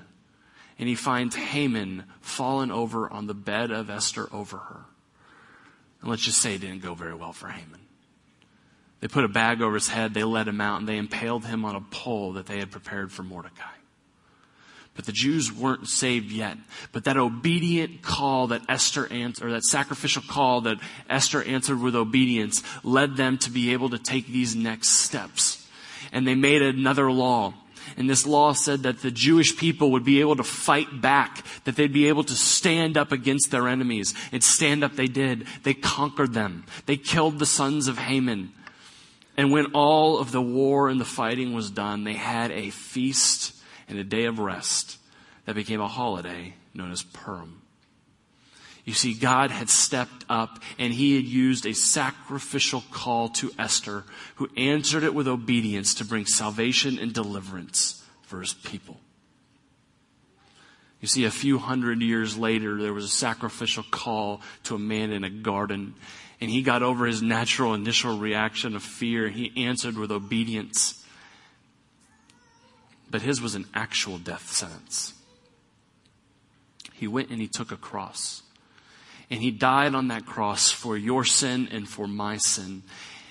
and 0.80 0.88
he 0.88 0.96
finds 0.96 1.36
Haman 1.36 2.06
fallen 2.22 2.72
over 2.72 3.12
on 3.12 3.28
the 3.28 3.34
bed 3.34 3.72
of 3.72 3.90
Esther 3.90 4.30
over 4.32 4.56
her. 4.56 4.86
And 6.00 6.10
let's 6.10 6.22
just 6.22 6.42
say 6.42 6.56
it 6.56 6.62
didn't 6.62 6.84
go 6.84 6.94
very 6.94 7.14
well 7.14 7.34
for 7.34 7.50
Haman. 7.50 7.82
They 9.02 9.10
put 9.10 9.26
a 9.26 9.28
bag 9.28 9.62
over 9.62 9.74
his 9.74 9.90
head, 9.90 10.14
they 10.14 10.24
let 10.24 10.48
him 10.48 10.62
out, 10.62 10.80
and 10.80 10.88
they 10.88 10.96
impaled 10.96 11.44
him 11.44 11.66
on 11.66 11.76
a 11.76 11.82
pole 11.82 12.32
that 12.34 12.46
they 12.46 12.60
had 12.60 12.72
prepared 12.72 13.12
for 13.12 13.24
Mordecai. 13.24 13.77
But 14.98 15.06
the 15.06 15.12
Jews 15.14 15.54
weren't 15.54 15.88
saved 15.88 16.32
yet. 16.32 16.58
But 16.92 17.06
that 17.06 17.18
obedient 17.18 18.02
call 18.02 18.48
that 18.48 18.64
Esther 18.68 19.08
answered, 19.14 19.48
or 19.48 19.52
that 19.52 19.64
sacrificial 19.64 20.24
call 20.28 20.62
that 20.62 20.80
Esther 21.08 21.44
answered 21.44 21.80
with 21.80 21.96
obedience 21.96 22.64
led 22.84 23.16
them 23.16 23.38
to 23.38 23.52
be 23.52 23.72
able 23.74 23.92
to 23.92 24.00
take 24.00 24.28
these 24.28 24.56
next 24.56 24.90
steps. 24.90 25.66
And 26.12 26.28
they 26.28 26.34
made 26.34 26.64
another 26.64 27.12
law. 27.12 27.54
And 27.96 28.10
this 28.10 28.26
law 28.26 28.54
said 28.54 28.84
that 28.84 29.02
the 29.02 29.12
Jewish 29.12 29.56
people 29.56 29.92
would 29.92 30.04
be 30.04 30.20
able 30.20 30.36
to 30.36 30.44
fight 30.44 31.00
back, 31.00 31.46
that 31.66 31.76
they'd 31.76 31.94
be 31.94 32.08
able 32.08 32.24
to 32.24 32.34
stand 32.34 32.98
up 32.98 33.12
against 33.12 33.52
their 33.52 33.68
enemies. 33.68 34.16
And 34.32 34.44
stand 34.44 34.84
up 34.84 34.96
they 34.96 35.08
did. 35.08 35.46
They 35.62 35.76
conquered 35.76 36.34
them. 36.34 36.66
They 36.88 36.98
killed 36.98 37.38
the 37.38 37.46
sons 37.46 37.88
of 37.88 38.00
Haman. 38.00 38.52
And 39.38 39.52
when 39.52 39.68
all 39.68 40.18
of 40.18 40.32
the 40.32 40.42
war 40.42 40.90
and 40.90 41.00
the 41.00 41.06
fighting 41.06 41.54
was 41.54 41.70
done, 41.70 42.04
they 42.04 42.14
had 42.14 42.50
a 42.50 42.72
feast 42.72 43.54
and 43.88 43.98
a 43.98 44.04
day 44.04 44.26
of 44.26 44.40
rest 44.40 44.98
that 45.46 45.56
became 45.56 45.82
a 45.82 45.88
holiday 45.88 46.54
known 46.74 46.92
as 46.92 47.04
Purim. 47.04 47.62
You 48.86 48.94
see, 48.94 49.14
God 49.14 49.52
had 49.52 49.70
stepped 49.70 50.24
up 50.30 50.60
and 50.80 50.94
he 50.94 51.16
had 51.16 51.26
used 51.26 51.66
a 51.66 51.74
sacrificial 51.74 52.84
call 52.90 53.28
to 53.30 53.52
Esther, 53.60 54.06
who 54.36 54.50
answered 54.56 55.04
it 55.04 55.14
with 55.14 55.28
obedience 55.28 55.96
to 55.96 56.06
bring 56.06 56.26
salvation 56.26 56.98
and 56.98 57.14
deliverance 57.14 58.02
for 58.22 58.40
his 58.40 58.54
people. 58.54 58.98
You 61.02 61.08
see, 61.08 61.26
a 61.26 61.32
few 61.32 61.60
hundred 61.60 62.02
years 62.02 62.38
later, 62.38 62.82
there 62.82 62.94
was 62.94 63.04
a 63.04 63.10
sacrificial 63.10 63.84
call 63.92 64.42
to 64.64 64.76
a 64.76 64.80
man 64.80 65.12
in 65.12 65.24
a 65.24 65.30
garden, 65.30 65.94
and 66.40 66.50
he 66.50 66.62
got 66.62 66.82
over 66.82 67.06
his 67.06 67.22
natural 67.22 67.74
initial 67.74 68.18
reaction 68.18 68.76
of 68.76 68.84
fear. 68.84 69.30
He 69.30 69.66
answered 69.66 69.98
with 69.98 70.12
obedience. 70.12 71.04
But 73.10 73.22
his 73.22 73.42
was 73.42 73.56
an 73.56 73.66
actual 73.74 74.18
death 74.18 74.52
sentence. 74.52 75.14
He 76.94 77.08
went 77.08 77.30
and 77.30 77.40
he 77.40 77.48
took 77.48 77.72
a 77.72 77.78
cross. 77.78 78.42
And 79.30 79.42
he 79.42 79.52
died 79.52 79.94
on 79.94 80.08
that 80.08 80.26
cross 80.26 80.72
for 80.72 80.98
your 80.98 81.24
sin 81.24 81.68
and 81.72 81.88
for 81.88 82.08
my 82.08 82.38
sin. 82.38 82.84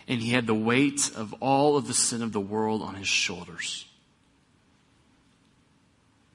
And 0.08 0.20
he 0.20 0.30
had 0.30 0.46
the 0.46 0.54
weight 0.54 1.10
of 1.16 1.34
all 1.40 1.76
of 1.76 1.88
the 1.88 1.94
sin 1.94 2.22
of 2.22 2.32
the 2.32 2.40
world 2.40 2.82
on 2.82 2.94
his 2.94 3.08
shoulders 3.08 3.86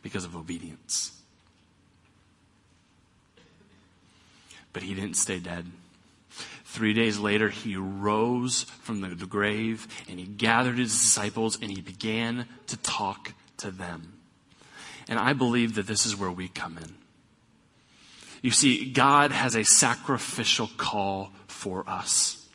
because 0.02 0.26
of 0.26 0.36
obedience. 0.36 1.18
But 4.74 4.84
he 4.84 4.94
didn't 4.94 5.16
stay 5.16 5.40
dead. 5.40 5.66
Three 6.72 6.94
days 6.94 7.20
later, 7.20 7.50
he 7.50 7.76
rose 7.76 8.64
from 8.64 9.02
the, 9.02 9.26
grave 9.26 9.90
and 10.08 10.18
he 10.18 10.26
gathered 10.26 10.78
his 10.78 10.94
disciples 10.94 11.60
and 11.62 11.70
he 11.70 11.82
began 11.82 12.46
to 12.68 12.78
talk 12.78 13.34
to 13.58 13.72
them. 13.72 14.14
And 15.10 15.20
I 15.20 15.34
believe 15.34 15.76
that 15.76 15.86
this 15.86 16.06
is 16.06 16.16
where 16.16 16.32
we 16.32 16.48
come 16.48 16.78
in. 16.78 16.96
You 18.42 18.52
see, 18.52 18.90
God 18.90 19.34
has 19.34 19.54
a 19.54 19.66
sacrificial 19.66 20.70
call 20.78 21.34
for 21.48 21.84
us. 21.90 22.48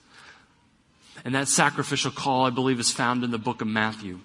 And 1.23 1.35
that 1.35 1.49
sacrificial 1.49 2.11
call, 2.11 2.47
I 2.47 2.51
believe, 2.51 2.81
is 2.81 2.91
found 2.91 3.23
in 3.23 3.31
the 3.31 3.39
book 3.39 3.61
of 3.61 3.69
Matthew. 3.69 4.21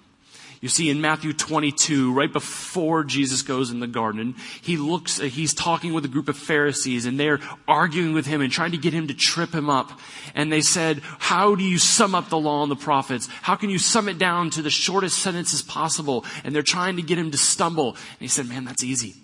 You 0.62 0.68
see, 0.68 0.90
in 0.90 1.00
Matthew 1.00 1.32
22, 1.32 2.14
right 2.14 2.32
before 2.32 3.02
Jesus 3.02 3.42
goes 3.42 3.72
in 3.72 3.80
the 3.80 3.88
garden, 3.88 4.36
he 4.62 4.76
looks, 4.76 5.18
uh, 5.18 5.24
he's 5.24 5.54
talking 5.54 5.92
with 5.92 6.04
a 6.04 6.08
group 6.08 6.28
of 6.28 6.36
Pharisees 6.38 7.04
and 7.04 7.18
they're 7.18 7.40
arguing 7.66 8.14
with 8.14 8.26
him 8.26 8.40
and 8.40 8.52
trying 8.52 8.70
to 8.70 8.78
get 8.78 8.94
him 8.94 9.08
to 9.08 9.14
trip 9.14 9.52
him 9.52 9.68
up. 9.68 9.90
And 10.36 10.52
they 10.52 10.60
said, 10.60 11.00
how 11.18 11.56
do 11.56 11.64
you 11.64 11.78
sum 11.78 12.14
up 12.14 12.28
the 12.28 12.38
law 12.38 12.62
and 12.62 12.70
the 12.70 12.76
prophets? 12.76 13.28
How 13.42 13.56
can 13.56 13.70
you 13.70 13.78
sum 13.80 14.08
it 14.08 14.18
down 14.18 14.50
to 14.50 14.62
the 14.62 14.70
shortest 14.70 15.18
sentences 15.18 15.62
possible? 15.62 16.24
And 16.44 16.54
they're 16.54 16.62
trying 16.62 16.94
to 16.94 17.02
get 17.02 17.18
him 17.18 17.32
to 17.32 17.38
stumble. 17.38 17.94
And 17.94 18.20
he 18.20 18.28
said, 18.28 18.48
man, 18.48 18.64
that's 18.64 18.84
easy. 18.84 19.16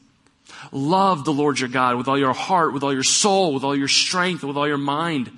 Love 0.72 1.24
the 1.24 1.33
Lord 1.33 1.61
your 1.61 1.68
God 1.68 1.94
with 1.94 2.09
all 2.09 2.18
your 2.18 2.35
heart, 2.35 2.74
with 2.74 2.83
all 2.83 2.92
your 2.92 3.05
soul, 3.05 3.55
with 3.55 3.62
all 3.62 3.77
your 3.77 3.87
strength, 3.87 4.42
with 4.42 4.57
all 4.57 4.66
your 4.66 4.77
mind. 4.77 5.31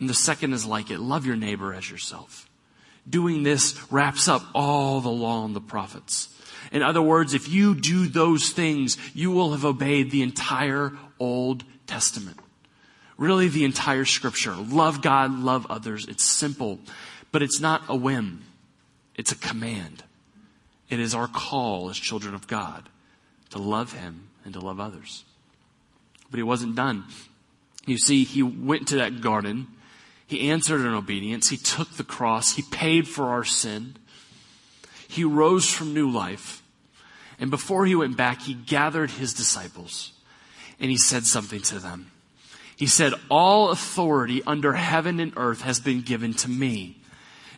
And 0.00 0.08
the 0.08 0.14
second 0.14 0.54
is 0.54 0.64
like 0.64 0.90
it. 0.90 1.00
Love 1.00 1.26
your 1.26 1.36
neighbor 1.36 1.74
as 1.74 1.90
yourself. 1.90 2.48
Doing 3.08 3.42
this 3.42 3.80
wraps 3.92 4.28
up 4.28 4.42
all 4.54 5.00
the 5.00 5.10
law 5.10 5.44
and 5.44 5.54
the 5.54 5.60
prophets. 5.60 6.28
In 6.72 6.82
other 6.82 7.02
words, 7.02 7.34
if 7.34 7.48
you 7.48 7.74
do 7.74 8.08
those 8.08 8.50
things, 8.50 8.96
you 9.14 9.30
will 9.30 9.52
have 9.52 9.64
obeyed 9.64 10.10
the 10.10 10.22
entire 10.22 10.92
Old 11.18 11.64
Testament. 11.86 12.38
Really 13.16 13.48
the 13.48 13.64
entire 13.64 14.04
scripture. 14.04 14.54
Love 14.54 15.02
God, 15.02 15.32
love 15.32 15.66
others. 15.70 16.06
It's 16.08 16.24
simple, 16.24 16.80
but 17.30 17.42
it's 17.42 17.60
not 17.60 17.82
a 17.88 17.94
whim. 17.94 18.42
It's 19.14 19.30
a 19.32 19.36
command. 19.36 20.02
It 20.88 20.98
is 20.98 21.14
our 21.14 21.28
call 21.28 21.90
as 21.90 21.96
children 21.96 22.34
of 22.34 22.46
God 22.46 22.88
to 23.50 23.58
love 23.58 23.92
Him 23.92 24.28
and 24.44 24.52
to 24.54 24.60
love 24.60 24.80
others. 24.80 25.24
But 26.30 26.38
he 26.38 26.42
wasn't 26.42 26.74
done. 26.74 27.04
You 27.86 27.98
see, 27.98 28.24
he 28.24 28.42
went 28.42 28.88
to 28.88 28.96
that 28.96 29.20
garden 29.20 29.68
he 30.26 30.50
answered 30.50 30.80
in 30.80 30.94
obedience. 30.94 31.50
He 31.50 31.56
took 31.56 31.90
the 31.90 32.04
cross. 32.04 32.56
He 32.56 32.62
paid 32.62 33.06
for 33.06 33.26
our 33.26 33.44
sin. 33.44 33.96
He 35.06 35.24
rose 35.24 35.68
from 35.70 35.94
new 35.94 36.10
life. 36.10 36.62
And 37.38 37.50
before 37.50 37.86
he 37.86 37.94
went 37.94 38.16
back, 38.16 38.42
he 38.42 38.54
gathered 38.54 39.10
his 39.10 39.34
disciples 39.34 40.12
and 40.80 40.90
he 40.90 40.96
said 40.96 41.24
something 41.24 41.60
to 41.62 41.78
them. 41.78 42.10
He 42.76 42.86
said, 42.86 43.12
all 43.30 43.70
authority 43.70 44.42
under 44.46 44.72
heaven 44.72 45.20
and 45.20 45.32
earth 45.36 45.62
has 45.62 45.78
been 45.78 46.02
given 46.02 46.34
to 46.34 46.50
me. 46.50 47.00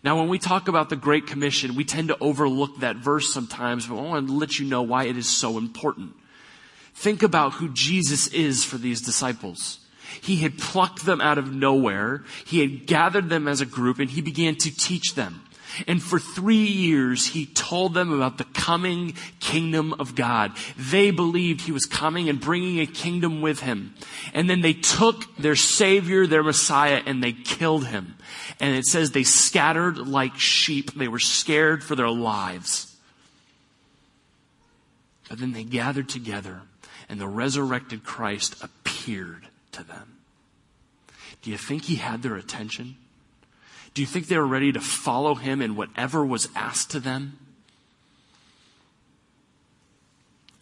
Now, 0.02 0.18
when 0.18 0.28
we 0.28 0.38
talk 0.38 0.68
about 0.68 0.90
the 0.90 0.96
Great 0.96 1.26
Commission, 1.26 1.74
we 1.74 1.84
tend 1.84 2.08
to 2.08 2.18
overlook 2.18 2.80
that 2.80 2.96
verse 2.96 3.32
sometimes, 3.32 3.86
but 3.86 3.96
I 3.96 4.02
want 4.02 4.28
to 4.28 4.34
let 4.34 4.58
you 4.58 4.66
know 4.66 4.82
why 4.82 5.04
it 5.04 5.16
is 5.16 5.28
so 5.28 5.56
important. 5.56 6.12
Think 6.94 7.22
about 7.22 7.54
who 7.54 7.70
Jesus 7.70 8.28
is 8.28 8.64
for 8.64 8.76
these 8.76 9.00
disciples. 9.00 9.80
He 10.20 10.36
had 10.36 10.58
plucked 10.58 11.04
them 11.04 11.20
out 11.20 11.38
of 11.38 11.52
nowhere. 11.52 12.24
He 12.44 12.60
had 12.60 12.86
gathered 12.86 13.28
them 13.28 13.48
as 13.48 13.60
a 13.60 13.66
group 13.66 13.98
and 13.98 14.10
he 14.10 14.20
began 14.20 14.56
to 14.56 14.74
teach 14.74 15.14
them. 15.14 15.42
And 15.86 16.02
for 16.02 16.18
three 16.18 16.56
years, 16.56 17.26
he 17.26 17.46
told 17.46 17.92
them 17.94 18.12
about 18.12 18.38
the 18.38 18.44
coming 18.44 19.14
kingdom 19.40 19.94
of 19.94 20.14
God. 20.14 20.52
They 20.78 21.10
believed 21.10 21.60
he 21.60 21.72
was 21.72 21.84
coming 21.84 22.28
and 22.28 22.40
bringing 22.40 22.80
a 22.80 22.86
kingdom 22.86 23.42
with 23.42 23.60
him. 23.60 23.94
And 24.32 24.48
then 24.48 24.62
they 24.62 24.72
took 24.72 25.36
their 25.36 25.56
savior, 25.56 26.26
their 26.26 26.42
messiah, 26.42 27.02
and 27.04 27.22
they 27.22 27.32
killed 27.32 27.86
him. 27.86 28.16
And 28.60 28.74
it 28.74 28.86
says 28.86 29.10
they 29.10 29.24
scattered 29.24 29.98
like 29.98 30.38
sheep. 30.38 30.94
They 30.94 31.08
were 31.08 31.18
scared 31.18 31.84
for 31.84 31.94
their 31.94 32.10
lives. 32.10 32.96
But 35.28 35.38
then 35.38 35.52
they 35.52 35.64
gathered 35.64 36.08
together, 36.08 36.62
and 37.08 37.20
the 37.20 37.26
resurrected 37.26 38.04
Christ 38.04 38.62
appeared 38.62 39.48
to 39.76 39.84
them. 39.84 40.18
Do 41.42 41.50
you 41.50 41.56
think 41.56 41.84
he 41.84 41.96
had 41.96 42.22
their 42.22 42.36
attention? 42.36 42.96
Do 43.94 44.02
you 44.02 44.06
think 44.06 44.26
they 44.26 44.36
were 44.36 44.46
ready 44.46 44.72
to 44.72 44.80
follow 44.80 45.34
him 45.34 45.62
in 45.62 45.76
whatever 45.76 46.24
was 46.24 46.48
asked 46.54 46.90
to 46.90 47.00
them? 47.00 47.38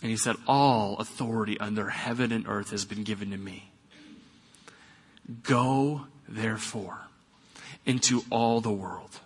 And 0.02 0.10
he 0.10 0.16
said, 0.16 0.36
All 0.46 0.96
authority 0.98 1.58
under 1.58 1.88
heaven 1.88 2.30
and 2.30 2.46
earth 2.46 2.70
has 2.70 2.84
been 2.84 3.02
given 3.02 3.30
to 3.30 3.36
me. 3.36 3.70
Go, 5.42 6.02
therefore, 6.28 6.98
into 7.86 8.22
all 8.30 8.60
the 8.60 8.70
world. 8.70 9.20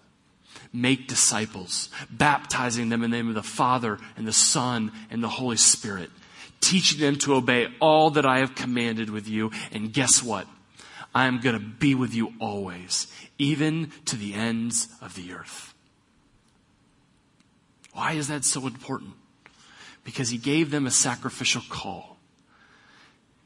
Make 0.72 1.08
disciples, 1.08 1.88
baptizing 2.10 2.90
them 2.90 3.02
in 3.02 3.10
the 3.10 3.16
name 3.16 3.28
of 3.28 3.34
the 3.34 3.42
Father 3.42 3.98
and 4.16 4.26
the 4.26 4.32
Son 4.32 4.92
and 5.10 5.22
the 5.22 5.28
Holy 5.28 5.56
Spirit, 5.56 6.10
teaching 6.60 7.00
them 7.00 7.16
to 7.16 7.34
obey 7.34 7.68
all 7.80 8.10
that 8.10 8.26
I 8.26 8.38
have 8.38 8.54
commanded 8.54 9.10
with 9.10 9.28
you. 9.28 9.50
And 9.72 9.92
guess 9.92 10.22
what? 10.22 10.46
I 11.14 11.26
am 11.26 11.40
going 11.40 11.58
to 11.58 11.64
be 11.64 11.94
with 11.94 12.14
you 12.14 12.34
always, 12.38 13.06
even 13.38 13.90
to 14.06 14.16
the 14.16 14.34
ends 14.34 14.88
of 15.00 15.14
the 15.14 15.32
earth. 15.32 15.74
Why 17.92 18.12
is 18.12 18.28
that 18.28 18.44
so 18.44 18.66
important? 18.66 19.14
because 20.08 20.30
he 20.30 20.38
gave 20.38 20.70
them 20.70 20.86
a 20.86 20.90
sacrificial 20.90 21.60
call. 21.68 22.16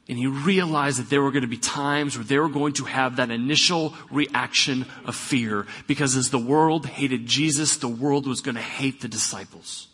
And 0.07 0.17
he 0.17 0.27
realized 0.27 0.97
that 0.97 1.09
there 1.09 1.21
were 1.21 1.31
going 1.31 1.41
to 1.41 1.47
be 1.49 1.57
times 1.57 2.17
where 2.17 2.23
they 2.23 2.39
were 2.39 2.47
going 2.47 2.71
to 2.75 2.85
have 2.85 3.17
that 3.17 3.31
initial 3.31 3.93
reaction 4.09 4.85
of 5.03 5.13
fear 5.13 5.67
because 5.87 6.15
as 6.15 6.29
the 6.29 6.39
world 6.39 6.85
hated 6.85 7.25
Jesus, 7.25 7.75
the 7.75 7.89
world 7.89 8.25
was 8.25 8.39
going 8.39 8.55
to 8.55 8.61
hate 8.61 9.01
the 9.01 9.09
disciples. 9.09 9.89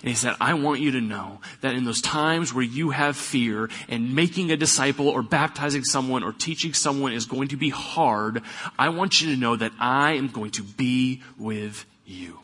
And 0.00 0.08
he 0.08 0.14
said, 0.14 0.34
I 0.40 0.54
want 0.54 0.80
you 0.80 0.92
to 0.92 1.00
know 1.00 1.40
that 1.60 1.74
in 1.74 1.84
those 1.84 2.00
times 2.00 2.52
where 2.52 2.64
you 2.64 2.90
have 2.90 3.16
fear 3.16 3.70
and 3.88 4.14
making 4.14 4.50
a 4.50 4.56
disciple 4.56 5.08
or 5.08 5.22
baptizing 5.22 5.84
someone 5.84 6.22
or 6.22 6.32
teaching 6.32 6.74
someone 6.74 7.12
is 7.12 7.26
going 7.26 7.48
to 7.48 7.56
be 7.56 7.70
hard, 7.70 8.42
I 8.78 8.90
want 8.90 9.20
you 9.20 9.34
to 9.34 9.40
know 9.40 9.56
that 9.56 9.72
I 9.78 10.12
am 10.12 10.28
going 10.28 10.50
to 10.52 10.62
be 10.62 11.22
with 11.38 11.84
you. 12.04 12.40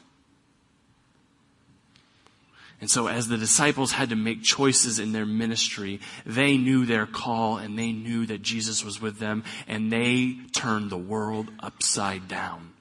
And 2.81 2.90
so 2.90 3.09
as 3.09 3.29
the 3.29 3.37
disciples 3.37 3.92
had 3.92 4.09
to 4.09 4.16
make 4.16 4.42
choices 4.42 4.98
in 4.98 5.12
their 5.12 5.26
ministry, 5.26 6.00
they 6.24 6.57
knew 6.57 6.87
their 6.87 7.07
call 7.07 7.59
and 7.59 7.79
they 7.79 7.92
knew 7.92 8.24
that 8.26 8.40
Jesus 8.40 8.83
was 8.83 9.03
with 9.03 9.18
them 9.18 9.44
and 9.68 9.92
they 9.92 10.37
turned 10.57 10.88
the 10.88 10.96
world 10.96 11.50
upside 11.61 12.26
down. 12.26 12.72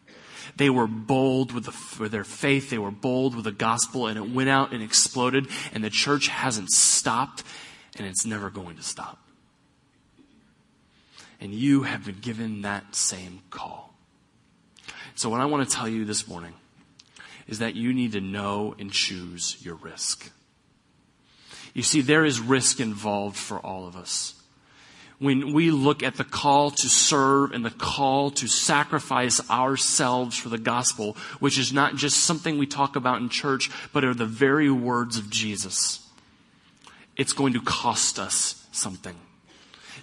They 0.56 0.70
were 0.70 0.88
bold 0.88 1.52
with, 1.52 1.66
the, 1.66 2.10
their 2.10 2.24
faith. 2.24 2.70
They 2.70 2.78
were 2.78 2.92
bold 2.92 3.36
with 3.36 3.46
the 3.46 3.52
gospel 3.52 4.08
and 4.08 4.18
it 4.18 4.30
went 4.30 4.50
out 4.50 4.74
and 4.74 4.84
exploded 4.84 5.48
and 5.74 5.84
the 5.84 5.90
church 5.90 6.28
hasn't 6.28 6.70
stopped 6.70 7.44
and 7.98 8.08
it's 8.08 8.26
never 8.26 8.50
going 8.50 8.78
to 8.78 8.84
stop. 8.84 9.20
And 11.42 11.54
you 11.54 11.84
have 11.84 12.06
been 12.06 12.20
given 12.20 12.64
that 12.64 12.96
same 12.96 13.42
call. 13.50 13.94
So 15.16 15.30
what 15.30 15.42
I 15.42 15.46
want 15.46 15.68
to 15.68 15.76
tell 15.76 15.88
you 15.88 16.06
this 16.06 16.28
morning 16.28 16.54
is 17.48 17.60
that 17.60 17.76
you 17.76 17.94
need 17.94 18.12
to 18.14 18.22
know 18.22 18.76
and 18.78 18.92
choose 18.92 19.58
your 19.66 19.76
risk. 19.76 20.32
You 21.74 21.84
see, 21.84 22.02
there 22.02 22.26
is 22.26 22.40
risk 22.40 22.80
involved 22.80 23.38
for 23.38 23.60
all 23.60 23.88
of 23.88 23.96
us. 23.96 24.39
When 25.20 25.52
we 25.52 25.70
look 25.70 26.02
at 26.02 26.16
the 26.16 26.24
call 26.24 26.72
to 26.72 26.88
serve 26.88 27.52
and 27.52 27.66
the 27.66 27.72
call 27.72 28.32
to 28.32 28.48
sacrifice 28.48 29.48
ourselves 29.50 30.38
for 30.38 30.48
the 30.48 30.58
gospel, 30.58 31.18
which 31.40 31.60
is 31.60 31.74
not 31.74 31.98
just 31.98 32.24
something 32.24 32.58
we 32.58 32.66
talk 32.66 32.96
about 32.96 33.22
in 33.22 33.28
church, 33.28 33.70
but 33.92 34.06
are 34.06 34.14
the 34.14 34.26
very 34.26 34.72
words 34.72 35.18
of 35.18 35.30
Jesus, 35.30 36.08
it's 37.18 37.34
going 37.34 37.52
to 37.52 37.62
cost 37.62 38.18
us 38.18 38.66
something. 38.72 39.16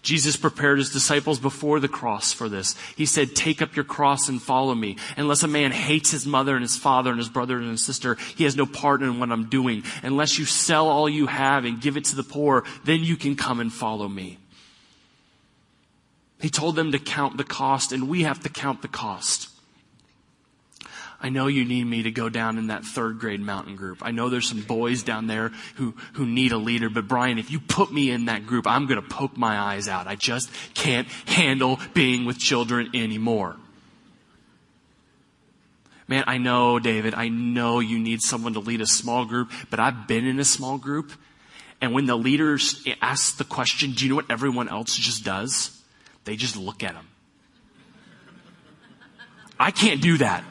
Jesus 0.03 0.37
prepared 0.37 0.79
his 0.79 0.93
disciples 0.93 1.41
before 1.41 1.81
the 1.81 1.89
cross 1.89 2.33
for 2.33 2.49
this. 2.49 2.77
He 2.95 3.07
said, 3.07 3.35
take 3.35 3.61
up 3.61 3.75
your 3.75 3.85
cross 3.85 4.29
and 4.29 4.41
follow 4.41 4.75
me. 4.75 4.99
Unless 5.17 5.43
a 5.43 5.49
man 5.49 5.73
hates 5.73 6.13
his 6.13 6.27
mother 6.27 6.55
and 6.55 6.63
his 6.63 6.77
father 6.77 7.11
and 7.11 7.19
his 7.19 7.29
brother 7.29 7.57
and 7.57 7.71
his 7.71 7.85
sister, 7.85 8.17
he 8.37 8.45
has 8.45 8.55
no 8.55 8.67
part 8.67 9.03
in 9.03 9.19
what 9.19 9.33
I'm 9.33 9.49
doing. 9.49 9.83
Unless 10.03 10.39
you 10.39 10.45
sell 10.45 10.89
all 10.89 11.09
you 11.09 11.27
have 11.27 11.65
and 11.65 11.81
give 11.81 11.97
it 11.97 12.05
to 12.05 12.17
the 12.17 12.23
poor, 12.23 12.65
then 12.85 13.03
you 13.03 13.17
can 13.17 13.35
come 13.35 13.59
and 13.59 13.73
follow 13.73 14.07
me. 14.07 14.39
He 16.47 16.51
told 16.51 16.77
them 16.77 16.93
to 16.93 17.01
count 17.01 17.39
the 17.39 17.43
cost 17.43 17.91
and 17.91 18.09
we 18.09 18.23
have 18.23 18.39
to 18.45 18.49
count 18.49 18.81
the 18.81 18.87
cost. 18.87 19.49
I 21.21 21.29
know 21.29 21.49
you 21.49 21.65
need 21.65 21.89
me 21.89 22.05
to 22.05 22.13
go 22.13 22.29
down 22.29 22.57
in 22.57 22.69
that 22.69 22.85
third 22.85 23.19
grade 23.19 23.41
mountain 23.41 23.75
group. 23.75 23.99
I 24.01 24.13
know 24.13 24.29
there's 24.29 24.49
some 24.49 24.61
boys 24.61 25.03
down 25.03 25.27
there 25.27 25.49
who, 25.75 25.97
who 26.13 26.25
need 26.25 26.53
a 26.53 26.57
leader, 26.57 26.89
but 26.89 27.09
Brian, 27.09 27.41
if 27.41 27.51
you 27.51 27.59
put 27.59 27.93
me 27.93 28.13
in 28.13 28.27
that 28.27 28.47
group, 28.47 28.65
I'm 28.65 28.87
going 28.87 29.03
to 29.03 29.09
poke 29.09 29.37
my 29.37 29.59
eyes 29.59 29.89
out. 29.89 30.07
I 30.07 30.15
just 30.15 30.49
can't 30.75 31.09
handle 31.27 31.81
being 31.95 32.27
with 32.27 32.39
children 32.39 32.91
anymore. 32.95 33.57
Man, 36.07 36.23
I 36.29 36.39
know, 36.39 36.79
David, 36.79 37.13
I 37.15 37.27
know 37.27 37.81
you 37.81 37.99
need 37.99 38.23
someone 38.23 38.53
to 38.53 38.61
lead 38.61 38.83
a 38.83 38.87
small 38.87 39.25
group, 39.25 39.51
but 39.69 39.81
I've 39.81 40.07
been 40.07 40.25
in 40.25 40.39
a 40.39 40.45
small 40.45 40.79
group. 40.79 41.11
And 41.81 41.93
when 41.93 42.07
the 42.07 42.17
leaders 42.17 42.87
ask 43.03 43.37
the 43.37 43.43
question, 43.43 43.95
do 43.95 44.05
you 44.05 44.11
know 44.11 44.15
what 44.15 44.31
everyone 44.31 44.69
else 44.69 44.95
just 44.95 45.25
does? 45.25 45.76
They 46.27 46.37
just 46.37 46.57
look 46.57 46.83
at 46.83 46.93
them. 46.93 47.09
I 49.59 49.71
can't 49.71 50.03
do 50.03 50.19
that 50.19 50.45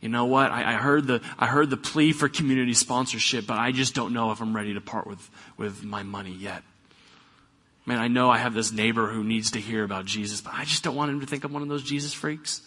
you 0.00 0.08
know 0.08 0.24
what? 0.24 0.50
I, 0.50 0.72
I, 0.72 0.74
heard 0.74 1.06
the, 1.06 1.20
I 1.38 1.46
heard 1.46 1.68
the 1.68 1.76
plea 1.76 2.12
for 2.12 2.28
community 2.28 2.72
sponsorship, 2.72 3.46
but 3.46 3.58
I 3.58 3.70
just 3.70 3.94
don't 3.94 4.14
know 4.14 4.32
if 4.32 4.40
I'm 4.40 4.56
ready 4.56 4.74
to 4.74 4.80
part 4.80 5.06
with, 5.06 5.30
with 5.58 5.84
my 5.84 6.02
money 6.02 6.32
yet. 6.32 6.62
Man, 7.84 7.98
I 7.98 8.08
know 8.08 8.30
I 8.30 8.38
have 8.38 8.54
this 8.54 8.72
neighbor 8.72 9.08
who 9.08 9.22
needs 9.22 9.52
to 9.52 9.60
hear 9.60 9.84
about 9.84 10.06
Jesus, 10.06 10.40
but 10.40 10.54
I 10.54 10.64
just 10.64 10.82
don't 10.82 10.96
want 10.96 11.10
him 11.10 11.20
to 11.20 11.26
think 11.26 11.44
I'm 11.44 11.52
one 11.52 11.62
of 11.62 11.68
those 11.68 11.82
Jesus 11.82 12.14
freaks. 12.14 12.62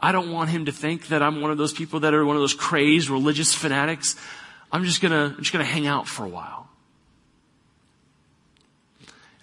I 0.00 0.12
don't 0.12 0.32
want 0.32 0.50
him 0.50 0.66
to 0.66 0.72
think 0.72 1.08
that 1.08 1.22
I'm 1.22 1.40
one 1.40 1.50
of 1.50 1.58
those 1.58 1.72
people 1.72 2.00
that 2.00 2.14
are 2.14 2.24
one 2.24 2.36
of 2.36 2.42
those 2.42 2.54
crazed 2.54 3.08
religious 3.08 3.54
fanatics. 3.54 4.16
I'm 4.72 4.84
just 4.84 5.00
gonna, 5.00 5.34
I'm 5.36 5.38
just 5.38 5.52
gonna 5.52 5.64
hang 5.64 5.86
out 5.86 6.08
for 6.08 6.24
a 6.24 6.28
while. 6.28 6.69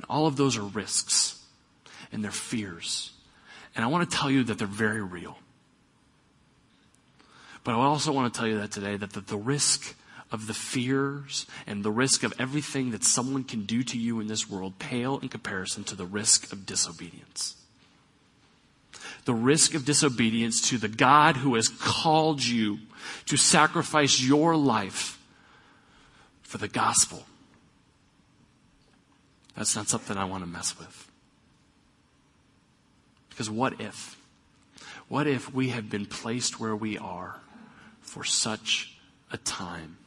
All 0.10 0.28
of 0.28 0.38
those 0.38 0.58
are 0.58 0.64
risks 0.64 1.44
and 2.12 2.24
they're 2.24 2.32
fears. 2.32 3.12
And 3.76 3.84
I 3.84 3.88
want 3.88 4.10
to 4.10 4.18
tell 4.18 4.32
you 4.32 4.44
that 4.46 4.58
they're 4.58 4.68
very 4.68 5.02
real. 5.02 5.38
But 7.64 7.74
I 7.74 7.76
also 7.76 8.12
want 8.12 8.34
to 8.34 8.40
tell 8.40 8.48
you 8.48 8.58
that 8.60 8.72
today 8.72 8.96
that 8.96 9.12
the, 9.12 9.20
the 9.20 9.38
risk 9.38 9.96
of 10.32 10.48
the 10.48 10.54
fears 10.54 11.46
and 11.66 11.84
the 11.84 11.92
risk 11.92 12.24
of 12.24 12.34
everything 12.40 12.92
that 12.92 13.04
someone 13.04 13.44
can 13.44 13.66
do 13.66 13.84
to 13.84 13.98
you 13.98 14.20
in 14.20 14.28
this 14.28 14.50
world 14.50 14.80
pale 14.80 15.20
in 15.20 15.30
comparison 15.30 15.84
to 15.86 15.96
the 15.96 16.06
risk 16.06 16.52
of 16.52 16.66
disobedience. 16.66 17.56
The 19.26 19.34
risk 19.34 19.74
of 19.74 19.86
disobedience 19.86 20.70
to 20.70 20.78
the 20.78 20.88
God 20.88 21.38
who 21.38 21.56
has 21.56 21.68
called 21.68 22.44
you 22.44 22.80
to 23.26 23.38
sacrifice 23.38 24.22
your 24.22 24.56
life 24.56 25.22
for 26.44 26.58
the 26.58 26.68
gospel. 26.68 27.26
That's 29.58 29.76
not 29.76 29.90
something 29.90 30.16
I 30.16 30.26
want 30.26 30.44
to 30.44 30.50
mess 30.50 30.78
with. 30.80 31.12
Because 33.30 33.50
what 33.50 33.82
if? 33.82 34.18
What 35.10 35.28
if 35.28 35.54
we 35.54 35.70
have 35.70 35.90
been 35.90 36.06
placed 36.06 36.60
where 36.60 36.76
we 36.76 36.98
are 36.98 37.42
for 38.02 38.24
such 38.24 38.98
a 39.32 39.38
time 39.38 39.98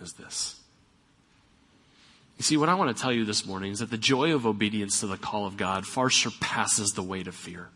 as 0.00 0.14
this. 0.14 0.60
You 2.36 2.42
see, 2.42 2.56
what 2.56 2.68
I 2.68 2.74
want 2.74 2.94
to 2.94 3.00
tell 3.00 3.12
you 3.12 3.24
this 3.24 3.46
morning 3.46 3.70
is 3.70 3.78
that 3.78 3.90
the 3.90 3.98
joy 3.98 4.34
of 4.34 4.44
obedience 4.44 5.00
to 5.00 5.06
the 5.06 5.16
call 5.16 5.46
of 5.46 5.56
God 5.56 5.86
far 5.86 6.10
surpasses 6.10 6.92
the 6.92 7.02
weight 7.02 7.28
of 7.28 7.34
fear. 7.34 7.68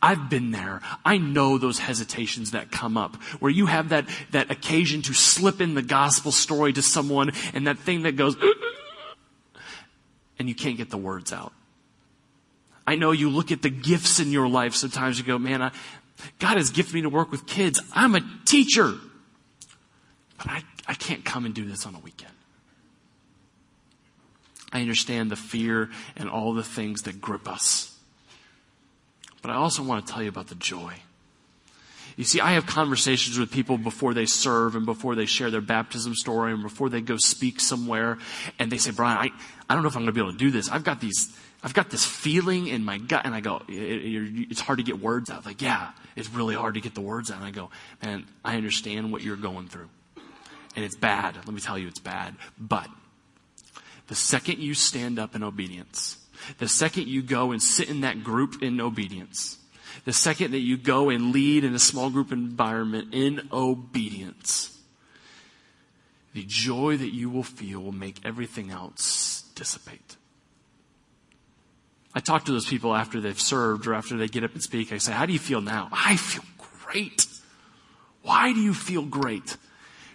I've 0.00 0.30
been 0.30 0.50
there. 0.50 0.80
I 1.04 1.18
know 1.18 1.58
those 1.58 1.78
hesitations 1.78 2.52
that 2.52 2.70
come 2.70 2.96
up 2.96 3.16
where 3.40 3.50
you 3.50 3.66
have 3.66 3.90
that, 3.90 4.06
that 4.30 4.50
occasion 4.50 5.02
to 5.02 5.12
slip 5.12 5.60
in 5.60 5.74
the 5.74 5.82
gospel 5.82 6.32
story 6.32 6.72
to 6.72 6.82
someone 6.82 7.32
and 7.52 7.66
that 7.66 7.78
thing 7.78 8.02
that 8.02 8.16
goes, 8.16 8.36
uh, 8.36 8.46
uh, 8.46 8.52
and 10.38 10.48
you 10.48 10.54
can't 10.54 10.76
get 10.76 10.90
the 10.90 10.98
words 10.98 11.32
out. 11.32 11.52
I 12.86 12.96
know 12.96 13.12
you 13.12 13.30
look 13.30 13.50
at 13.50 13.62
the 13.62 13.70
gifts 13.70 14.20
in 14.20 14.30
your 14.30 14.48
life 14.48 14.74
sometimes 14.74 15.18
you 15.18 15.24
go, 15.24 15.38
man, 15.38 15.62
I, 15.62 15.70
God 16.38 16.56
has 16.56 16.70
gifted 16.70 16.94
me 16.94 17.02
to 17.02 17.08
work 17.08 17.30
with 17.30 17.46
kids. 17.46 17.80
I'm 17.94 18.14
a 18.14 18.20
teacher. 18.44 18.94
But 20.38 20.48
I, 20.48 20.62
I 20.86 20.94
can't 20.94 21.24
come 21.24 21.44
and 21.46 21.54
do 21.54 21.64
this 21.64 21.86
on 21.86 21.94
a 21.94 21.98
weekend. 21.98 22.32
I 24.72 24.80
understand 24.80 25.30
the 25.30 25.36
fear 25.36 25.90
and 26.16 26.28
all 26.28 26.52
the 26.52 26.64
things 26.64 27.02
that 27.02 27.20
grip 27.20 27.48
us. 27.48 27.96
But 29.40 29.50
I 29.50 29.54
also 29.54 29.82
want 29.82 30.06
to 30.06 30.12
tell 30.12 30.22
you 30.22 30.28
about 30.28 30.48
the 30.48 30.56
joy. 30.56 30.94
You 32.16 32.24
see, 32.24 32.40
I 32.40 32.52
have 32.52 32.66
conversations 32.66 33.38
with 33.38 33.50
people 33.50 33.76
before 33.76 34.14
they 34.14 34.26
serve 34.26 34.76
and 34.76 34.86
before 34.86 35.14
they 35.14 35.26
share 35.26 35.50
their 35.50 35.60
baptism 35.60 36.14
story 36.14 36.52
and 36.52 36.62
before 36.62 36.88
they 36.88 37.00
go 37.00 37.16
speak 37.16 37.60
somewhere. 37.60 38.18
And 38.58 38.70
they 38.70 38.78
say, 38.78 38.92
Brian, 38.92 39.18
I, 39.18 39.30
I 39.68 39.74
don't 39.74 39.82
know 39.82 39.88
if 39.88 39.96
I'm 39.96 40.02
going 40.02 40.06
to 40.06 40.12
be 40.12 40.20
able 40.20 40.32
to 40.32 40.38
do 40.38 40.50
this. 40.50 40.70
I've 40.70 40.84
got 40.84 41.00
these, 41.00 41.36
I've 41.62 41.74
got 41.74 41.90
this 41.90 42.04
feeling 42.04 42.68
in 42.68 42.84
my 42.84 42.98
gut, 42.98 43.22
and 43.24 43.34
I 43.34 43.40
go, 43.40 43.62
it, 43.68 43.72
it, 43.72 44.46
it's 44.50 44.60
hard 44.60 44.78
to 44.78 44.84
get 44.84 45.00
words 45.00 45.30
out. 45.30 45.44
Like, 45.44 45.60
yeah, 45.60 45.90
it's 46.14 46.30
really 46.30 46.54
hard 46.54 46.74
to 46.74 46.80
get 46.80 46.94
the 46.94 47.00
words 47.00 47.30
out. 47.30 47.38
And 47.38 47.46
I 47.46 47.50
go, 47.50 47.70
man, 48.02 48.26
I 48.44 48.56
understand 48.56 49.10
what 49.10 49.22
you're 49.22 49.36
going 49.36 49.66
through. 49.66 49.88
And 50.76 50.84
it's 50.84 50.96
bad. 50.96 51.36
Let 51.36 51.48
me 51.48 51.60
tell 51.60 51.78
you, 51.78 51.88
it's 51.88 52.00
bad. 52.00 52.34
But 52.58 52.88
the 54.06 54.14
second 54.14 54.58
you 54.58 54.74
stand 54.74 55.18
up 55.18 55.34
in 55.34 55.42
obedience, 55.42 56.18
the 56.58 56.68
second 56.68 57.08
you 57.08 57.22
go 57.22 57.52
and 57.52 57.62
sit 57.62 57.88
in 57.88 58.02
that 58.02 58.22
group 58.22 58.62
in 58.62 58.80
obedience, 58.80 59.58
the 60.04 60.12
second 60.12 60.52
that 60.52 60.60
you 60.60 60.76
go 60.76 61.08
and 61.08 61.32
lead 61.32 61.64
in 61.64 61.74
a 61.74 61.78
small 61.78 62.10
group 62.10 62.30
environment 62.30 63.08
in 63.12 63.48
obedience, 63.52 64.78
the 66.34 66.44
joy 66.46 66.96
that 66.96 67.14
you 67.14 67.30
will 67.30 67.42
feel 67.42 67.80
will 67.80 67.92
make 67.92 68.20
everything 68.24 68.70
else 68.70 69.44
dissipate. 69.54 70.16
I 72.14 72.20
talk 72.20 72.44
to 72.44 72.52
those 72.52 72.66
people 72.66 72.94
after 72.94 73.20
they've 73.20 73.40
served 73.40 73.86
or 73.86 73.94
after 73.94 74.16
they 74.16 74.28
get 74.28 74.44
up 74.44 74.52
and 74.52 74.62
speak. 74.62 74.92
I 74.92 74.98
say, 74.98 75.12
How 75.12 75.26
do 75.26 75.32
you 75.32 75.38
feel 75.38 75.60
now? 75.60 75.88
I 75.90 76.16
feel 76.16 76.44
great. 76.84 77.26
Why 78.22 78.52
do 78.52 78.60
you 78.60 78.74
feel 78.74 79.02
great? 79.02 79.56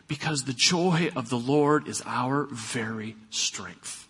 Because 0.07 0.43
the 0.43 0.53
joy 0.53 1.11
of 1.15 1.29
the 1.29 1.37
Lord 1.37 1.87
is 1.87 2.01
our 2.05 2.47
very 2.51 3.15
strength. 3.29 4.07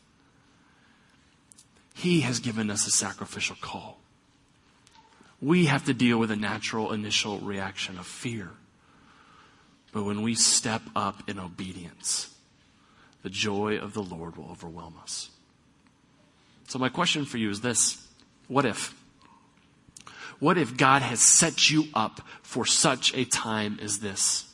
He 1.93 2.21
has 2.21 2.39
given 2.39 2.69
us 2.69 2.87
a 2.87 2.91
sacrificial 2.91 3.57
call. 3.59 3.98
We 5.41 5.67
have 5.67 5.85
to 5.85 5.93
deal 5.93 6.17
with 6.17 6.31
a 6.31 6.35
natural 6.35 6.91
initial 6.91 7.39
reaction 7.39 7.97
of 7.97 8.05
fear. 8.05 8.49
But 9.91 10.03
when 10.03 10.21
we 10.21 10.35
step 10.35 10.81
up 10.95 11.27
in 11.29 11.39
obedience, 11.39 12.35
the 13.23 13.29
joy 13.29 13.77
of 13.77 13.93
the 13.93 14.03
Lord 14.03 14.37
will 14.37 14.49
overwhelm 14.51 14.95
us. 15.01 15.29
So, 16.67 16.77
my 16.77 16.89
question 16.89 17.25
for 17.25 17.37
you 17.37 17.49
is 17.49 17.61
this 17.61 18.05
What 18.47 18.65
if? 18.65 18.93
What 20.39 20.57
if 20.57 20.77
God 20.77 21.01
has 21.01 21.21
set 21.21 21.69
you 21.69 21.85
up 21.93 22.21
for 22.43 22.65
such 22.65 23.13
a 23.13 23.25
time 23.25 23.79
as 23.81 23.99
this? 23.99 24.45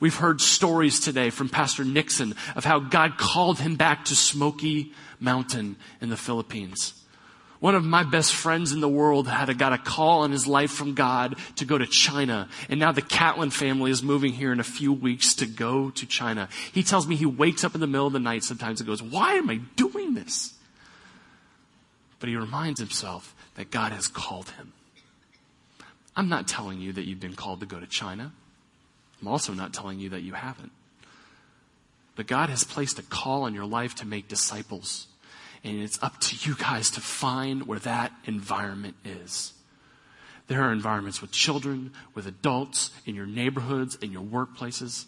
We've 0.00 0.16
heard 0.16 0.40
stories 0.40 0.98
today 0.98 1.30
from 1.30 1.48
Pastor 1.48 1.84
Nixon 1.84 2.34
of 2.56 2.64
how 2.64 2.78
God 2.78 3.18
called 3.18 3.58
him 3.58 3.76
back 3.76 4.06
to 4.06 4.16
Smoky 4.16 4.92
Mountain 5.20 5.76
in 6.00 6.08
the 6.08 6.16
Philippines. 6.16 6.99
One 7.60 7.74
of 7.74 7.84
my 7.84 8.04
best 8.04 8.34
friends 8.34 8.72
in 8.72 8.80
the 8.80 8.88
world 8.88 9.28
had 9.28 9.50
a, 9.50 9.54
got 9.54 9.74
a 9.74 9.78
call 9.78 10.24
in 10.24 10.32
his 10.32 10.46
life 10.46 10.70
from 10.70 10.94
God 10.94 11.36
to 11.56 11.66
go 11.66 11.76
to 11.76 11.86
China. 11.86 12.48
And 12.70 12.80
now 12.80 12.90
the 12.90 13.02
Catlin 13.02 13.50
family 13.50 13.90
is 13.90 14.02
moving 14.02 14.32
here 14.32 14.50
in 14.50 14.60
a 14.60 14.64
few 14.64 14.94
weeks 14.94 15.34
to 15.36 15.46
go 15.46 15.90
to 15.90 16.06
China. 16.06 16.48
He 16.72 16.82
tells 16.82 17.06
me 17.06 17.16
he 17.16 17.26
wakes 17.26 17.62
up 17.62 17.74
in 17.74 17.82
the 17.82 17.86
middle 17.86 18.06
of 18.06 18.14
the 18.14 18.18
night 18.18 18.44
sometimes 18.44 18.80
and 18.80 18.86
goes, 18.88 19.02
why 19.02 19.34
am 19.34 19.50
I 19.50 19.60
doing 19.76 20.14
this? 20.14 20.54
But 22.18 22.30
he 22.30 22.36
reminds 22.36 22.80
himself 22.80 23.34
that 23.56 23.70
God 23.70 23.92
has 23.92 24.08
called 24.08 24.48
him. 24.50 24.72
I'm 26.16 26.30
not 26.30 26.48
telling 26.48 26.80
you 26.80 26.94
that 26.94 27.06
you've 27.06 27.20
been 27.20 27.36
called 27.36 27.60
to 27.60 27.66
go 27.66 27.78
to 27.78 27.86
China. 27.86 28.32
I'm 29.20 29.28
also 29.28 29.52
not 29.52 29.74
telling 29.74 30.00
you 30.00 30.08
that 30.10 30.22
you 30.22 30.32
haven't. 30.32 30.72
But 32.16 32.26
God 32.26 32.48
has 32.48 32.64
placed 32.64 32.98
a 32.98 33.02
call 33.02 33.42
on 33.42 33.54
your 33.54 33.66
life 33.66 33.96
to 33.96 34.06
make 34.06 34.28
disciples. 34.28 35.06
And 35.62 35.82
it's 35.82 36.02
up 36.02 36.18
to 36.20 36.36
you 36.48 36.56
guys 36.56 36.90
to 36.92 37.00
find 37.00 37.66
where 37.66 37.78
that 37.80 38.12
environment 38.24 38.96
is. 39.04 39.52
There 40.46 40.62
are 40.62 40.72
environments 40.72 41.20
with 41.20 41.30
children, 41.30 41.92
with 42.14 42.26
adults, 42.26 42.90
in 43.06 43.14
your 43.14 43.26
neighborhoods, 43.26 43.96
in 43.96 44.10
your 44.10 44.22
workplaces. 44.22 45.04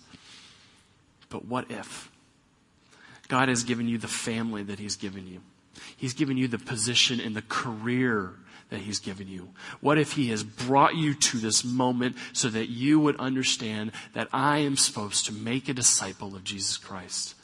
But 1.30 1.46
what 1.46 1.70
if? 1.70 2.10
God 3.28 3.48
has 3.48 3.64
given 3.64 3.88
you 3.88 3.98
the 3.98 4.08
family 4.08 4.62
that 4.64 4.78
He's 4.78 4.96
given 4.96 5.26
you. 5.26 5.40
He's 5.96 6.12
given 6.12 6.36
you 6.36 6.48
the 6.48 6.58
position 6.58 7.18
and 7.18 7.34
the 7.34 7.42
career 7.42 8.34
that 8.72 8.80
He's 8.80 8.98
given 8.98 9.28
you? 9.28 9.50
What 9.80 9.98
if 9.98 10.12
He 10.12 10.28
has 10.28 10.42
brought 10.42 10.96
you 10.96 11.14
to 11.14 11.38
this 11.38 11.64
moment 11.64 12.16
so 12.32 12.48
that 12.48 12.68
you 12.68 12.98
would 12.98 13.16
understand 13.16 13.92
that 14.14 14.28
I 14.32 14.58
am 14.58 14.76
supposed 14.76 15.26
to 15.26 15.32
make 15.32 15.68
a 15.68 15.74
disciple 15.74 16.34
of 16.34 16.42
Jesus 16.42 16.78
Christ? 16.78 17.34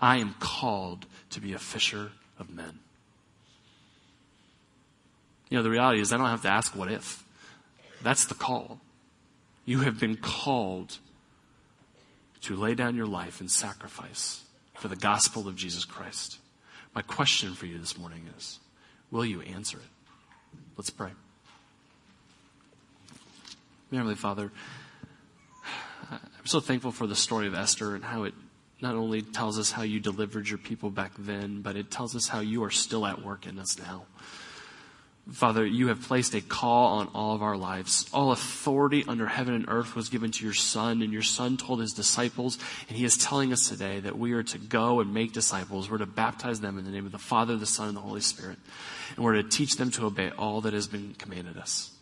I 0.00 0.18
am 0.18 0.34
called 0.38 1.06
to 1.30 1.40
be 1.40 1.54
a 1.54 1.58
fisher 1.58 2.12
of 2.38 2.50
men. 2.50 2.80
You 5.48 5.58
know, 5.58 5.62
the 5.62 5.70
reality 5.70 6.00
is 6.00 6.12
I 6.12 6.16
don't 6.16 6.26
have 6.26 6.42
to 6.42 6.50
ask 6.50 6.74
what 6.74 6.90
if. 6.90 7.24
That's 8.02 8.26
the 8.26 8.34
call. 8.34 8.80
You 9.64 9.80
have 9.80 9.98
been 9.98 10.16
called 10.16 10.98
to 12.42 12.56
lay 12.56 12.74
down 12.74 12.96
your 12.96 13.06
life 13.06 13.40
in 13.40 13.48
sacrifice 13.48 14.42
for 14.74 14.88
the 14.88 14.96
gospel 14.96 15.48
of 15.48 15.56
Jesus 15.56 15.84
Christ. 15.84 16.38
My 16.94 17.02
question 17.02 17.54
for 17.54 17.66
you 17.66 17.78
this 17.78 17.96
morning 17.96 18.28
is, 18.36 18.58
will 19.10 19.24
you 19.24 19.40
answer 19.40 19.78
it? 19.78 20.58
Let's 20.76 20.90
pray. 20.90 21.10
Heavenly 23.90 24.16
Father, 24.16 24.50
I'm 26.10 26.46
so 26.46 26.60
thankful 26.60 26.90
for 26.90 27.06
the 27.06 27.14
story 27.14 27.46
of 27.46 27.54
Esther 27.54 27.94
and 27.94 28.04
how 28.04 28.24
it 28.24 28.34
not 28.84 28.94
only 28.96 29.22
tells 29.22 29.58
us 29.58 29.72
how 29.72 29.82
you 29.82 29.98
delivered 29.98 30.46
your 30.46 30.58
people 30.58 30.90
back 30.90 31.12
then, 31.18 31.62
but 31.62 31.74
it 31.74 31.90
tells 31.90 32.14
us 32.14 32.28
how 32.28 32.40
you 32.40 32.62
are 32.64 32.70
still 32.70 33.06
at 33.06 33.24
work 33.24 33.46
in 33.46 33.58
us 33.58 33.78
now. 33.78 34.04
Father, 35.32 35.64
you 35.64 35.88
have 35.88 36.02
placed 36.02 36.34
a 36.34 36.42
call 36.42 36.98
on 36.98 37.08
all 37.14 37.34
of 37.34 37.42
our 37.42 37.56
lives. 37.56 38.06
All 38.12 38.30
authority 38.30 39.02
under 39.08 39.26
heaven 39.26 39.54
and 39.54 39.64
earth 39.68 39.96
was 39.96 40.10
given 40.10 40.30
to 40.32 40.44
your 40.44 40.52
Son, 40.52 41.00
and 41.00 41.14
your 41.14 41.22
Son 41.22 41.56
told 41.56 41.80
his 41.80 41.94
disciples, 41.94 42.58
and 42.90 42.98
he 42.98 43.06
is 43.06 43.16
telling 43.16 43.50
us 43.50 43.66
today 43.66 44.00
that 44.00 44.18
we 44.18 44.34
are 44.34 44.42
to 44.42 44.58
go 44.58 45.00
and 45.00 45.14
make 45.14 45.32
disciples. 45.32 45.90
We're 45.90 45.96
to 45.98 46.06
baptize 46.06 46.60
them 46.60 46.78
in 46.78 46.84
the 46.84 46.90
name 46.90 47.06
of 47.06 47.12
the 47.12 47.18
Father, 47.18 47.56
the 47.56 47.64
Son, 47.64 47.88
and 47.88 47.96
the 47.96 48.02
Holy 48.02 48.20
Spirit. 48.20 48.58
And 49.16 49.24
we're 49.24 49.40
to 49.40 49.48
teach 49.48 49.76
them 49.76 49.90
to 49.92 50.04
obey 50.04 50.30
all 50.36 50.60
that 50.60 50.74
has 50.74 50.88
been 50.88 51.14
commanded 51.14 51.56
us. 51.56 51.93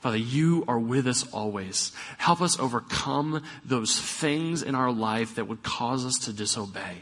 Father, 0.00 0.16
you 0.16 0.64
are 0.66 0.78
with 0.78 1.06
us 1.06 1.30
always. 1.30 1.92
Help 2.16 2.40
us 2.40 2.58
overcome 2.58 3.42
those 3.64 3.98
things 3.98 4.62
in 4.62 4.74
our 4.74 4.90
life 4.90 5.34
that 5.34 5.46
would 5.46 5.62
cause 5.62 6.06
us 6.06 6.18
to 6.20 6.32
disobey. 6.32 6.96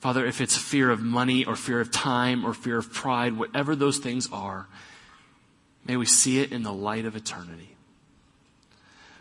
Father, 0.00 0.26
if 0.26 0.40
it's 0.40 0.56
fear 0.56 0.90
of 0.90 1.00
money 1.00 1.44
or 1.44 1.56
fear 1.56 1.80
of 1.80 1.90
time 1.90 2.44
or 2.44 2.52
fear 2.52 2.76
of 2.76 2.92
pride, 2.92 3.38
whatever 3.38 3.74
those 3.74 3.98
things 3.98 4.28
are, 4.32 4.66
may 5.86 5.96
we 5.96 6.04
see 6.04 6.40
it 6.40 6.52
in 6.52 6.62
the 6.62 6.72
light 6.72 7.06
of 7.06 7.16
eternity. 7.16 7.76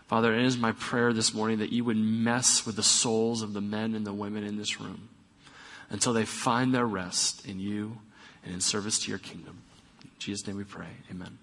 Father, 0.08 0.34
it 0.34 0.45
is 0.45 0.58
my 0.58 0.73
prayer 0.73 1.13
this 1.13 1.34
morning 1.34 1.60
that 1.60 1.71
you 1.71 1.86
would 1.86 1.95
mess 1.95 2.65
with 2.65 2.75
the 2.75 2.84
souls 2.84 3.41
of 3.41 3.53
the 3.53 3.62
men 3.62 3.95
and 3.95 4.06
the 4.06 4.13
women 4.13 4.43
in 4.43 4.58
this 4.58 4.82
room 4.82 5.10
until 5.89 6.12
they 6.12 6.25
find 6.25 6.73
their 6.73 6.86
rest 6.86 7.47
in 7.47 7.60
you 7.60 7.99
and 8.43 8.53
in 8.53 8.60
service 8.60 8.99
to 8.99 9.10
your 9.10 9.19
kingdom. 9.19 9.62
In 10.03 10.10
Jesus' 10.19 10.45
name 10.45 10.58
we 10.58 10.63
pray. 10.65 10.88
Amen. 11.10 11.38